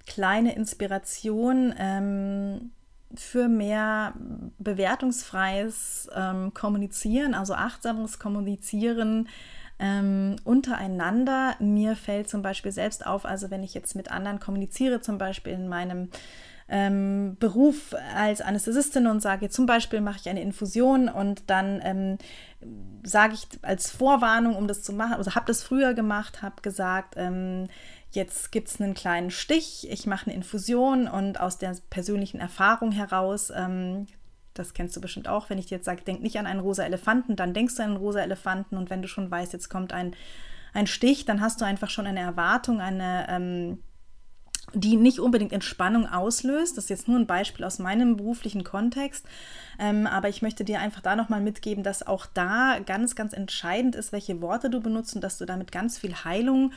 kleine 0.05 0.55
Inspiration 0.55 1.73
ähm, 1.77 2.71
für 3.15 3.47
mehr 3.47 4.13
bewertungsfreies 4.57 6.09
ähm, 6.15 6.53
Kommunizieren, 6.53 7.33
also 7.33 7.53
achtsames 7.53 8.19
Kommunizieren 8.19 9.29
ähm, 9.79 10.35
untereinander. 10.43 11.55
Mir 11.59 11.95
fällt 11.95 12.29
zum 12.29 12.41
Beispiel 12.41 12.71
selbst 12.71 13.05
auf, 13.05 13.25
also 13.25 13.49
wenn 13.49 13.63
ich 13.63 13.73
jetzt 13.73 13.95
mit 13.95 14.11
anderen 14.11 14.39
kommuniziere, 14.39 15.01
zum 15.01 15.17
Beispiel 15.17 15.53
in 15.53 15.67
meinem 15.67 16.09
ähm, 16.69 17.35
Beruf 17.39 17.95
als 18.15 18.41
Anästhesistin 18.41 19.07
und 19.07 19.21
sage, 19.21 19.49
zum 19.49 19.65
Beispiel 19.65 20.01
mache 20.01 20.19
ich 20.21 20.29
eine 20.29 20.41
Infusion 20.41 21.09
und 21.09 21.43
dann 21.47 21.81
ähm, 21.83 22.17
sage 23.03 23.33
ich 23.33 23.47
als 23.63 23.89
Vorwarnung, 23.89 24.55
um 24.55 24.67
das 24.67 24.83
zu 24.83 24.93
machen, 24.93 25.13
also 25.13 25.35
habe 25.35 25.47
das 25.47 25.63
früher 25.63 25.93
gemacht, 25.93 26.41
habe 26.41 26.61
gesagt, 26.61 27.15
ähm, 27.17 27.67
jetzt 28.11 28.51
gibt 28.51 28.67
es 28.67 28.79
einen 28.79 28.93
kleinen 28.93 29.31
Stich, 29.31 29.89
ich 29.89 30.05
mache 30.05 30.27
eine 30.27 30.35
Infusion 30.35 31.07
und 31.07 31.39
aus 31.39 31.57
der 31.57 31.75
persönlichen 31.89 32.39
Erfahrung 32.39 32.91
heraus, 32.91 33.51
ähm, 33.55 34.07
das 34.53 34.73
kennst 34.73 34.95
du 34.95 35.01
bestimmt 35.01 35.27
auch, 35.27 35.49
wenn 35.49 35.57
ich 35.57 35.67
dir 35.67 35.75
jetzt 35.75 35.85
sage, 35.85 36.03
denk 36.03 36.21
nicht 36.21 36.37
an 36.37 36.45
einen 36.45 36.59
rosa 36.59 36.83
Elefanten, 36.83 37.35
dann 37.35 37.53
denkst 37.53 37.75
du 37.75 37.83
an 37.83 37.89
einen 37.89 37.97
rosa 37.97 38.19
Elefanten 38.19 38.77
und 38.77 38.89
wenn 38.89 39.01
du 39.01 39.07
schon 39.07 39.31
weißt, 39.31 39.53
jetzt 39.53 39.69
kommt 39.69 39.93
ein, 39.93 40.15
ein 40.73 40.85
Stich, 40.85 41.25
dann 41.25 41.41
hast 41.41 41.61
du 41.61 41.65
einfach 41.65 41.89
schon 41.89 42.05
eine 42.05 42.19
Erwartung, 42.19 42.81
eine 42.81 43.25
ähm, 43.29 43.79
die 44.73 44.95
nicht 44.95 45.19
unbedingt 45.19 45.53
Entspannung 45.53 46.07
auslöst. 46.07 46.77
Das 46.77 46.85
ist 46.85 46.89
jetzt 46.89 47.07
nur 47.07 47.17
ein 47.17 47.27
Beispiel 47.27 47.65
aus 47.65 47.79
meinem 47.79 48.17
beruflichen 48.17 48.63
Kontext. 48.63 49.25
Ähm, 49.79 50.07
aber 50.07 50.29
ich 50.29 50.41
möchte 50.41 50.63
dir 50.63 50.79
einfach 50.79 51.01
da 51.01 51.15
nochmal 51.15 51.41
mitgeben, 51.41 51.83
dass 51.83 52.05
auch 52.05 52.25
da 52.25 52.79
ganz, 52.85 53.15
ganz 53.15 53.33
entscheidend 53.33 53.95
ist, 53.95 54.11
welche 54.11 54.41
Worte 54.41 54.69
du 54.69 54.81
benutzt 54.81 55.15
und 55.15 55.23
dass 55.23 55.37
du 55.37 55.45
damit 55.45 55.71
ganz 55.71 55.97
viel 55.97 56.13
Heilung 56.23 56.71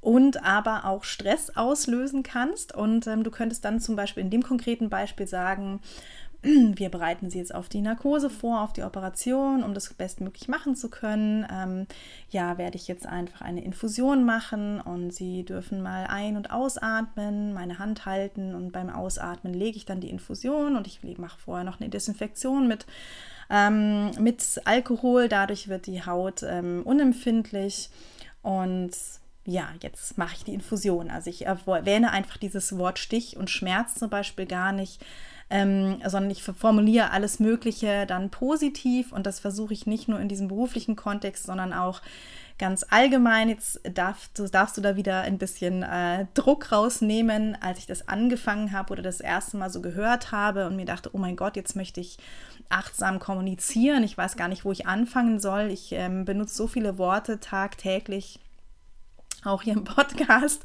und 0.00 0.44
aber 0.44 0.84
auch 0.84 1.04
Stress 1.04 1.56
auslösen 1.56 2.22
kannst. 2.22 2.74
Und 2.74 3.06
ähm, 3.06 3.24
du 3.24 3.30
könntest 3.30 3.64
dann 3.64 3.80
zum 3.80 3.96
Beispiel 3.96 4.22
in 4.22 4.30
dem 4.30 4.42
konkreten 4.42 4.88
Beispiel 4.88 5.26
sagen, 5.26 5.80
wir 6.42 6.88
bereiten 6.88 7.30
sie 7.30 7.38
jetzt 7.38 7.54
auf 7.54 7.68
die 7.68 7.80
Narkose 7.80 8.30
vor, 8.30 8.62
auf 8.62 8.72
die 8.72 8.82
Operation, 8.82 9.62
um 9.62 9.74
das 9.74 9.92
bestmöglich 9.94 10.48
machen 10.48 10.76
zu 10.76 10.88
können. 10.88 11.46
Ähm, 11.52 11.86
ja, 12.30 12.58
werde 12.58 12.76
ich 12.76 12.88
jetzt 12.88 13.06
einfach 13.06 13.40
eine 13.40 13.64
Infusion 13.64 14.24
machen 14.24 14.80
und 14.80 15.12
sie 15.12 15.44
dürfen 15.44 15.82
mal 15.82 16.06
ein- 16.06 16.36
und 16.36 16.50
ausatmen, 16.50 17.52
meine 17.52 17.78
Hand 17.78 18.06
halten 18.06 18.54
und 18.54 18.72
beim 18.72 18.90
Ausatmen 18.90 19.54
lege 19.54 19.76
ich 19.76 19.86
dann 19.86 20.00
die 20.00 20.10
Infusion 20.10 20.76
und 20.76 20.86
ich 20.86 21.00
mache 21.18 21.38
vorher 21.38 21.64
noch 21.64 21.80
eine 21.80 21.88
Desinfektion 21.88 22.68
mit, 22.68 22.86
ähm, 23.50 24.10
mit 24.20 24.60
Alkohol. 24.64 25.28
Dadurch 25.28 25.68
wird 25.68 25.86
die 25.86 26.04
Haut 26.04 26.42
ähm, 26.42 26.82
unempfindlich 26.84 27.90
und 28.42 28.92
ja, 29.46 29.68
jetzt 29.80 30.18
mache 30.18 30.34
ich 30.36 30.44
die 30.44 30.54
Infusion. 30.54 31.10
Also 31.10 31.30
ich 31.30 31.46
erwähne 31.46 32.10
einfach 32.10 32.36
dieses 32.36 32.76
Wort 32.76 32.98
Stich 32.98 33.36
und 33.36 33.48
Schmerz 33.48 33.94
zum 33.94 34.10
Beispiel 34.10 34.46
gar 34.46 34.72
nicht 34.72 35.04
ähm, 35.48 35.98
sondern 36.04 36.30
ich 36.30 36.42
formuliere 36.42 37.10
alles 37.10 37.38
Mögliche 37.38 38.06
dann 38.06 38.30
positiv 38.30 39.12
und 39.12 39.26
das 39.26 39.38
versuche 39.38 39.72
ich 39.72 39.86
nicht 39.86 40.08
nur 40.08 40.18
in 40.20 40.28
diesem 40.28 40.48
beruflichen 40.48 40.96
Kontext, 40.96 41.44
sondern 41.44 41.72
auch 41.72 42.02
ganz 42.58 42.84
allgemein. 42.88 43.48
Jetzt 43.48 43.80
darf, 43.94 44.28
darfst 44.50 44.76
du 44.76 44.80
da 44.80 44.96
wieder 44.96 45.22
ein 45.22 45.38
bisschen 45.38 45.82
äh, 45.82 46.26
Druck 46.34 46.72
rausnehmen, 46.72 47.56
als 47.60 47.78
ich 47.78 47.86
das 47.86 48.08
angefangen 48.08 48.72
habe 48.72 48.92
oder 48.92 49.02
das 49.02 49.20
erste 49.20 49.56
Mal 49.56 49.70
so 49.70 49.80
gehört 49.80 50.32
habe 50.32 50.66
und 50.66 50.76
mir 50.76 50.86
dachte, 50.86 51.10
oh 51.12 51.18
mein 51.18 51.36
Gott, 51.36 51.56
jetzt 51.56 51.76
möchte 51.76 52.00
ich 52.00 52.18
achtsam 52.68 53.20
kommunizieren. 53.20 54.02
Ich 54.02 54.18
weiß 54.18 54.36
gar 54.36 54.48
nicht, 54.48 54.64
wo 54.64 54.72
ich 54.72 54.86
anfangen 54.86 55.38
soll. 55.38 55.70
Ich 55.70 55.92
ähm, 55.92 56.24
benutze 56.24 56.54
so 56.54 56.66
viele 56.66 56.98
Worte 56.98 57.38
tagtäglich 57.38 58.40
auch 59.46 59.62
hier 59.62 59.74
im 59.74 59.84
Podcast. 59.84 60.64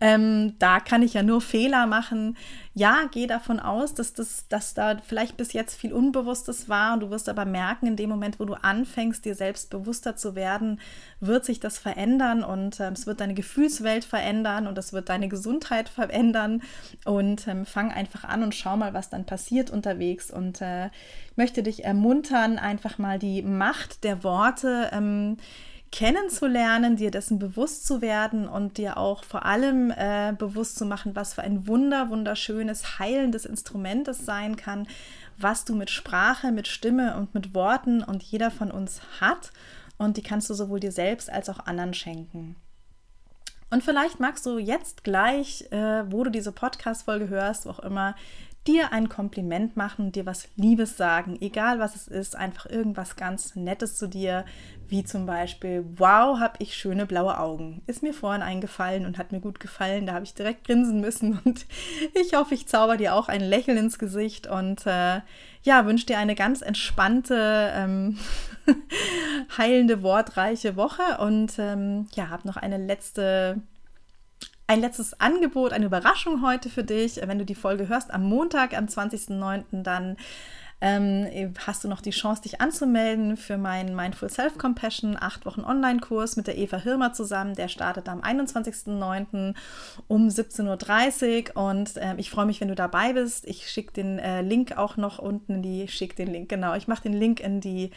Ähm, 0.00 0.54
da 0.58 0.80
kann 0.80 1.02
ich 1.02 1.14
ja 1.14 1.22
nur 1.22 1.40
Fehler 1.40 1.86
machen. 1.86 2.36
Ja, 2.78 3.08
geh 3.10 3.26
davon 3.26 3.58
aus, 3.58 3.94
dass, 3.94 4.12
das, 4.12 4.48
dass 4.48 4.74
da 4.74 4.98
vielleicht 4.98 5.38
bis 5.38 5.54
jetzt 5.54 5.80
viel 5.80 5.94
Unbewusstes 5.94 6.68
war 6.68 6.92
und 6.92 7.00
du 7.00 7.10
wirst 7.10 7.30
aber 7.30 7.46
merken, 7.46 7.86
in 7.86 7.96
dem 7.96 8.10
Moment, 8.10 8.38
wo 8.38 8.44
du 8.44 8.52
anfängst, 8.52 9.24
dir 9.24 9.34
selbst 9.34 9.70
bewusster 9.70 10.16
zu 10.16 10.34
werden, 10.34 10.78
wird 11.18 11.46
sich 11.46 11.58
das 11.58 11.78
verändern 11.78 12.44
und 12.44 12.78
ähm, 12.80 12.92
es 12.92 13.06
wird 13.06 13.20
deine 13.20 13.32
Gefühlswelt 13.32 14.04
verändern 14.04 14.66
und 14.66 14.76
es 14.76 14.92
wird 14.92 15.08
deine 15.08 15.28
Gesundheit 15.28 15.88
verändern 15.88 16.60
und 17.06 17.48
ähm, 17.48 17.64
fang 17.64 17.92
einfach 17.92 18.24
an 18.24 18.42
und 18.42 18.54
schau 18.54 18.76
mal, 18.76 18.92
was 18.92 19.08
dann 19.08 19.24
passiert 19.24 19.70
unterwegs 19.70 20.30
und 20.30 20.60
äh, 20.60 20.88
ich 21.30 21.36
möchte 21.36 21.62
dich 21.62 21.84
ermuntern, 21.84 22.58
einfach 22.58 22.98
mal 22.98 23.18
die 23.18 23.40
Macht 23.40 24.04
der 24.04 24.22
Worte 24.22 24.90
ähm, 24.92 25.38
kennenzulernen, 25.92 26.96
dir 26.96 27.10
dessen 27.10 27.38
bewusst 27.38 27.86
zu 27.86 28.02
werden 28.02 28.48
und 28.48 28.76
dir 28.76 28.96
auch 28.96 29.24
vor 29.24 29.44
allem 29.46 29.90
äh, 29.90 30.34
bewusst 30.36 30.76
zu 30.76 30.84
machen, 30.84 31.16
was 31.16 31.34
für 31.34 31.42
ein 31.42 31.66
wunder, 31.66 32.10
wunderschönes, 32.10 32.98
heilendes 32.98 33.44
Instrument 33.44 34.08
es 34.08 34.24
sein 34.24 34.56
kann, 34.56 34.86
was 35.38 35.64
du 35.64 35.74
mit 35.74 35.90
Sprache, 35.90 36.52
mit 36.52 36.68
Stimme 36.68 37.16
und 37.16 37.34
mit 37.34 37.54
Worten 37.54 38.02
und 38.02 38.22
jeder 38.22 38.50
von 38.50 38.70
uns 38.70 39.00
hat. 39.20 39.52
Und 39.98 40.16
die 40.16 40.22
kannst 40.22 40.50
du 40.50 40.54
sowohl 40.54 40.80
dir 40.80 40.92
selbst 40.92 41.30
als 41.30 41.48
auch 41.48 41.60
anderen 41.60 41.94
schenken. 41.94 42.56
Und 43.70 43.82
vielleicht 43.82 44.20
magst 44.20 44.46
du 44.46 44.58
jetzt 44.58 45.02
gleich, 45.02 45.70
äh, 45.72 46.10
wo 46.10 46.22
du 46.22 46.30
diese 46.30 46.52
Podcast-Folge 46.52 47.28
hörst, 47.28 47.66
wo 47.66 47.70
auch 47.70 47.80
immer, 47.80 48.14
dir 48.66 48.92
ein 48.92 49.08
Kompliment 49.08 49.76
machen, 49.76 50.12
dir 50.12 50.26
was 50.26 50.48
Liebes 50.56 50.96
sagen, 50.96 51.38
egal 51.40 51.78
was 51.78 51.94
es 51.94 52.08
ist, 52.08 52.36
einfach 52.36 52.66
irgendwas 52.66 53.16
ganz 53.16 53.54
Nettes 53.56 53.96
zu 53.96 54.08
dir, 54.08 54.44
wie 54.88 55.04
zum 55.04 55.26
Beispiel, 55.26 55.84
wow, 55.96 56.38
habe 56.38 56.54
ich 56.58 56.74
schöne 56.74 57.06
blaue 57.06 57.38
Augen. 57.38 57.82
Ist 57.86 58.02
mir 58.02 58.14
vorhin 58.14 58.42
eingefallen 58.42 59.06
und 59.06 59.18
hat 59.18 59.32
mir 59.32 59.40
gut 59.40 59.60
gefallen, 59.60 60.06
da 60.06 60.14
habe 60.14 60.24
ich 60.24 60.34
direkt 60.34 60.64
grinsen 60.66 61.00
müssen 61.00 61.40
und 61.44 61.66
ich 62.14 62.34
hoffe, 62.34 62.54
ich 62.54 62.66
zauber 62.66 62.96
dir 62.96 63.14
auch 63.14 63.28
ein 63.28 63.40
Lächeln 63.40 63.78
ins 63.78 63.98
Gesicht 63.98 64.46
und 64.46 64.86
äh, 64.86 65.20
ja, 65.62 65.86
wünsche 65.86 66.06
dir 66.06 66.18
eine 66.18 66.34
ganz 66.34 66.62
entspannte, 66.62 67.72
ähm, 67.74 68.18
heilende, 69.58 70.02
wortreiche 70.02 70.76
Woche 70.76 71.18
und 71.18 71.54
ähm, 71.58 72.08
ja, 72.14 72.28
habe 72.28 72.46
noch 72.46 72.56
eine 72.56 72.78
letzte 72.78 73.60
ein 74.66 74.80
letztes 74.80 75.20
Angebot, 75.20 75.72
eine 75.72 75.86
Überraschung 75.86 76.42
heute 76.42 76.68
für 76.68 76.84
dich. 76.84 77.20
Wenn 77.24 77.38
du 77.38 77.44
die 77.44 77.54
Folge 77.54 77.88
hörst 77.88 78.12
am 78.12 78.24
Montag, 78.24 78.76
am 78.76 78.86
20.09., 78.86 79.82
dann 79.82 80.16
ähm, 80.80 81.54
hast 81.66 81.84
du 81.84 81.88
noch 81.88 82.02
die 82.02 82.10
Chance, 82.10 82.42
dich 82.42 82.60
anzumelden 82.60 83.38
für 83.38 83.56
meinen 83.56 83.96
Mindful 83.96 84.28
Self-Compassion 84.28 85.16
8 85.18 85.46
Wochen 85.46 85.62
Online-Kurs 85.62 86.36
mit 86.36 86.48
der 86.48 86.58
Eva 86.58 86.76
Hirmer 86.76 87.14
zusammen. 87.14 87.54
Der 87.54 87.68
startet 87.68 88.08
am 88.08 88.20
21.09. 88.20 89.54
um 90.06 90.28
17.30 90.28 91.54
Uhr 91.54 91.68
und 91.70 91.96
äh, 91.96 92.14
ich 92.18 92.30
freue 92.30 92.44
mich, 92.44 92.60
wenn 92.60 92.68
du 92.68 92.74
dabei 92.74 93.14
bist. 93.14 93.46
Ich 93.46 93.70
schicke 93.70 93.94
den 93.94 94.18
äh, 94.18 94.42
Link 94.42 94.76
auch 94.76 94.98
noch 94.98 95.18
unten 95.18 95.54
in 95.54 95.62
die, 95.62 95.88
schick 95.88 96.14
den 96.16 96.28
Link, 96.28 96.50
genau, 96.50 96.74
ich 96.74 96.88
mache 96.88 97.04
den 97.04 97.14
Link 97.14 97.40
in 97.40 97.60
die 97.60 97.90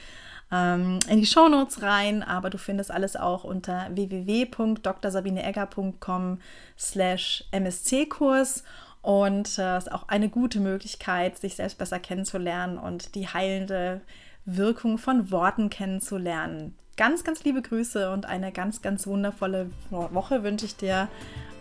ähm, 0.51 0.99
in 1.07 1.19
die 1.19 1.25
Shownotes 1.25 1.81
rein, 1.81 2.23
aber 2.23 2.49
du 2.49 2.57
findest 2.57 2.91
alles 2.91 3.15
auch 3.15 3.43
unter 3.43 3.87
www.drsabineegger.com 3.91 6.39
slash 6.77 7.45
msc-Kurs 7.51 8.63
und 9.01 9.47
es 9.47 9.57
äh, 9.57 9.77
ist 9.77 9.91
auch 9.91 10.07
eine 10.07 10.29
gute 10.29 10.59
Möglichkeit, 10.59 11.37
sich 11.37 11.55
selbst 11.55 11.77
besser 11.77 11.99
kennenzulernen 11.99 12.77
und 12.77 13.15
die 13.15 13.27
heilende 13.27 14.01
Wirkung 14.45 14.97
von 14.97 15.31
Worten 15.31 15.69
kennenzulernen. 15.69 16.75
Ganz, 16.97 17.23
ganz 17.23 17.43
liebe 17.43 17.61
Grüße 17.61 18.11
und 18.11 18.25
eine 18.25 18.51
ganz, 18.51 18.81
ganz 18.81 19.07
wundervolle 19.07 19.71
Woche 19.89 20.43
wünsche 20.43 20.65
ich 20.65 20.75
dir 20.75 21.07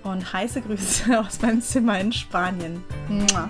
und 0.03 0.33
heiße 0.33 0.62
Grüße 0.62 1.20
aus 1.27 1.40
meinem 1.40 1.62
Zimmer 1.62 2.01
in 2.01 2.12
Spanien. 2.12 2.83
Mua. 3.09 3.48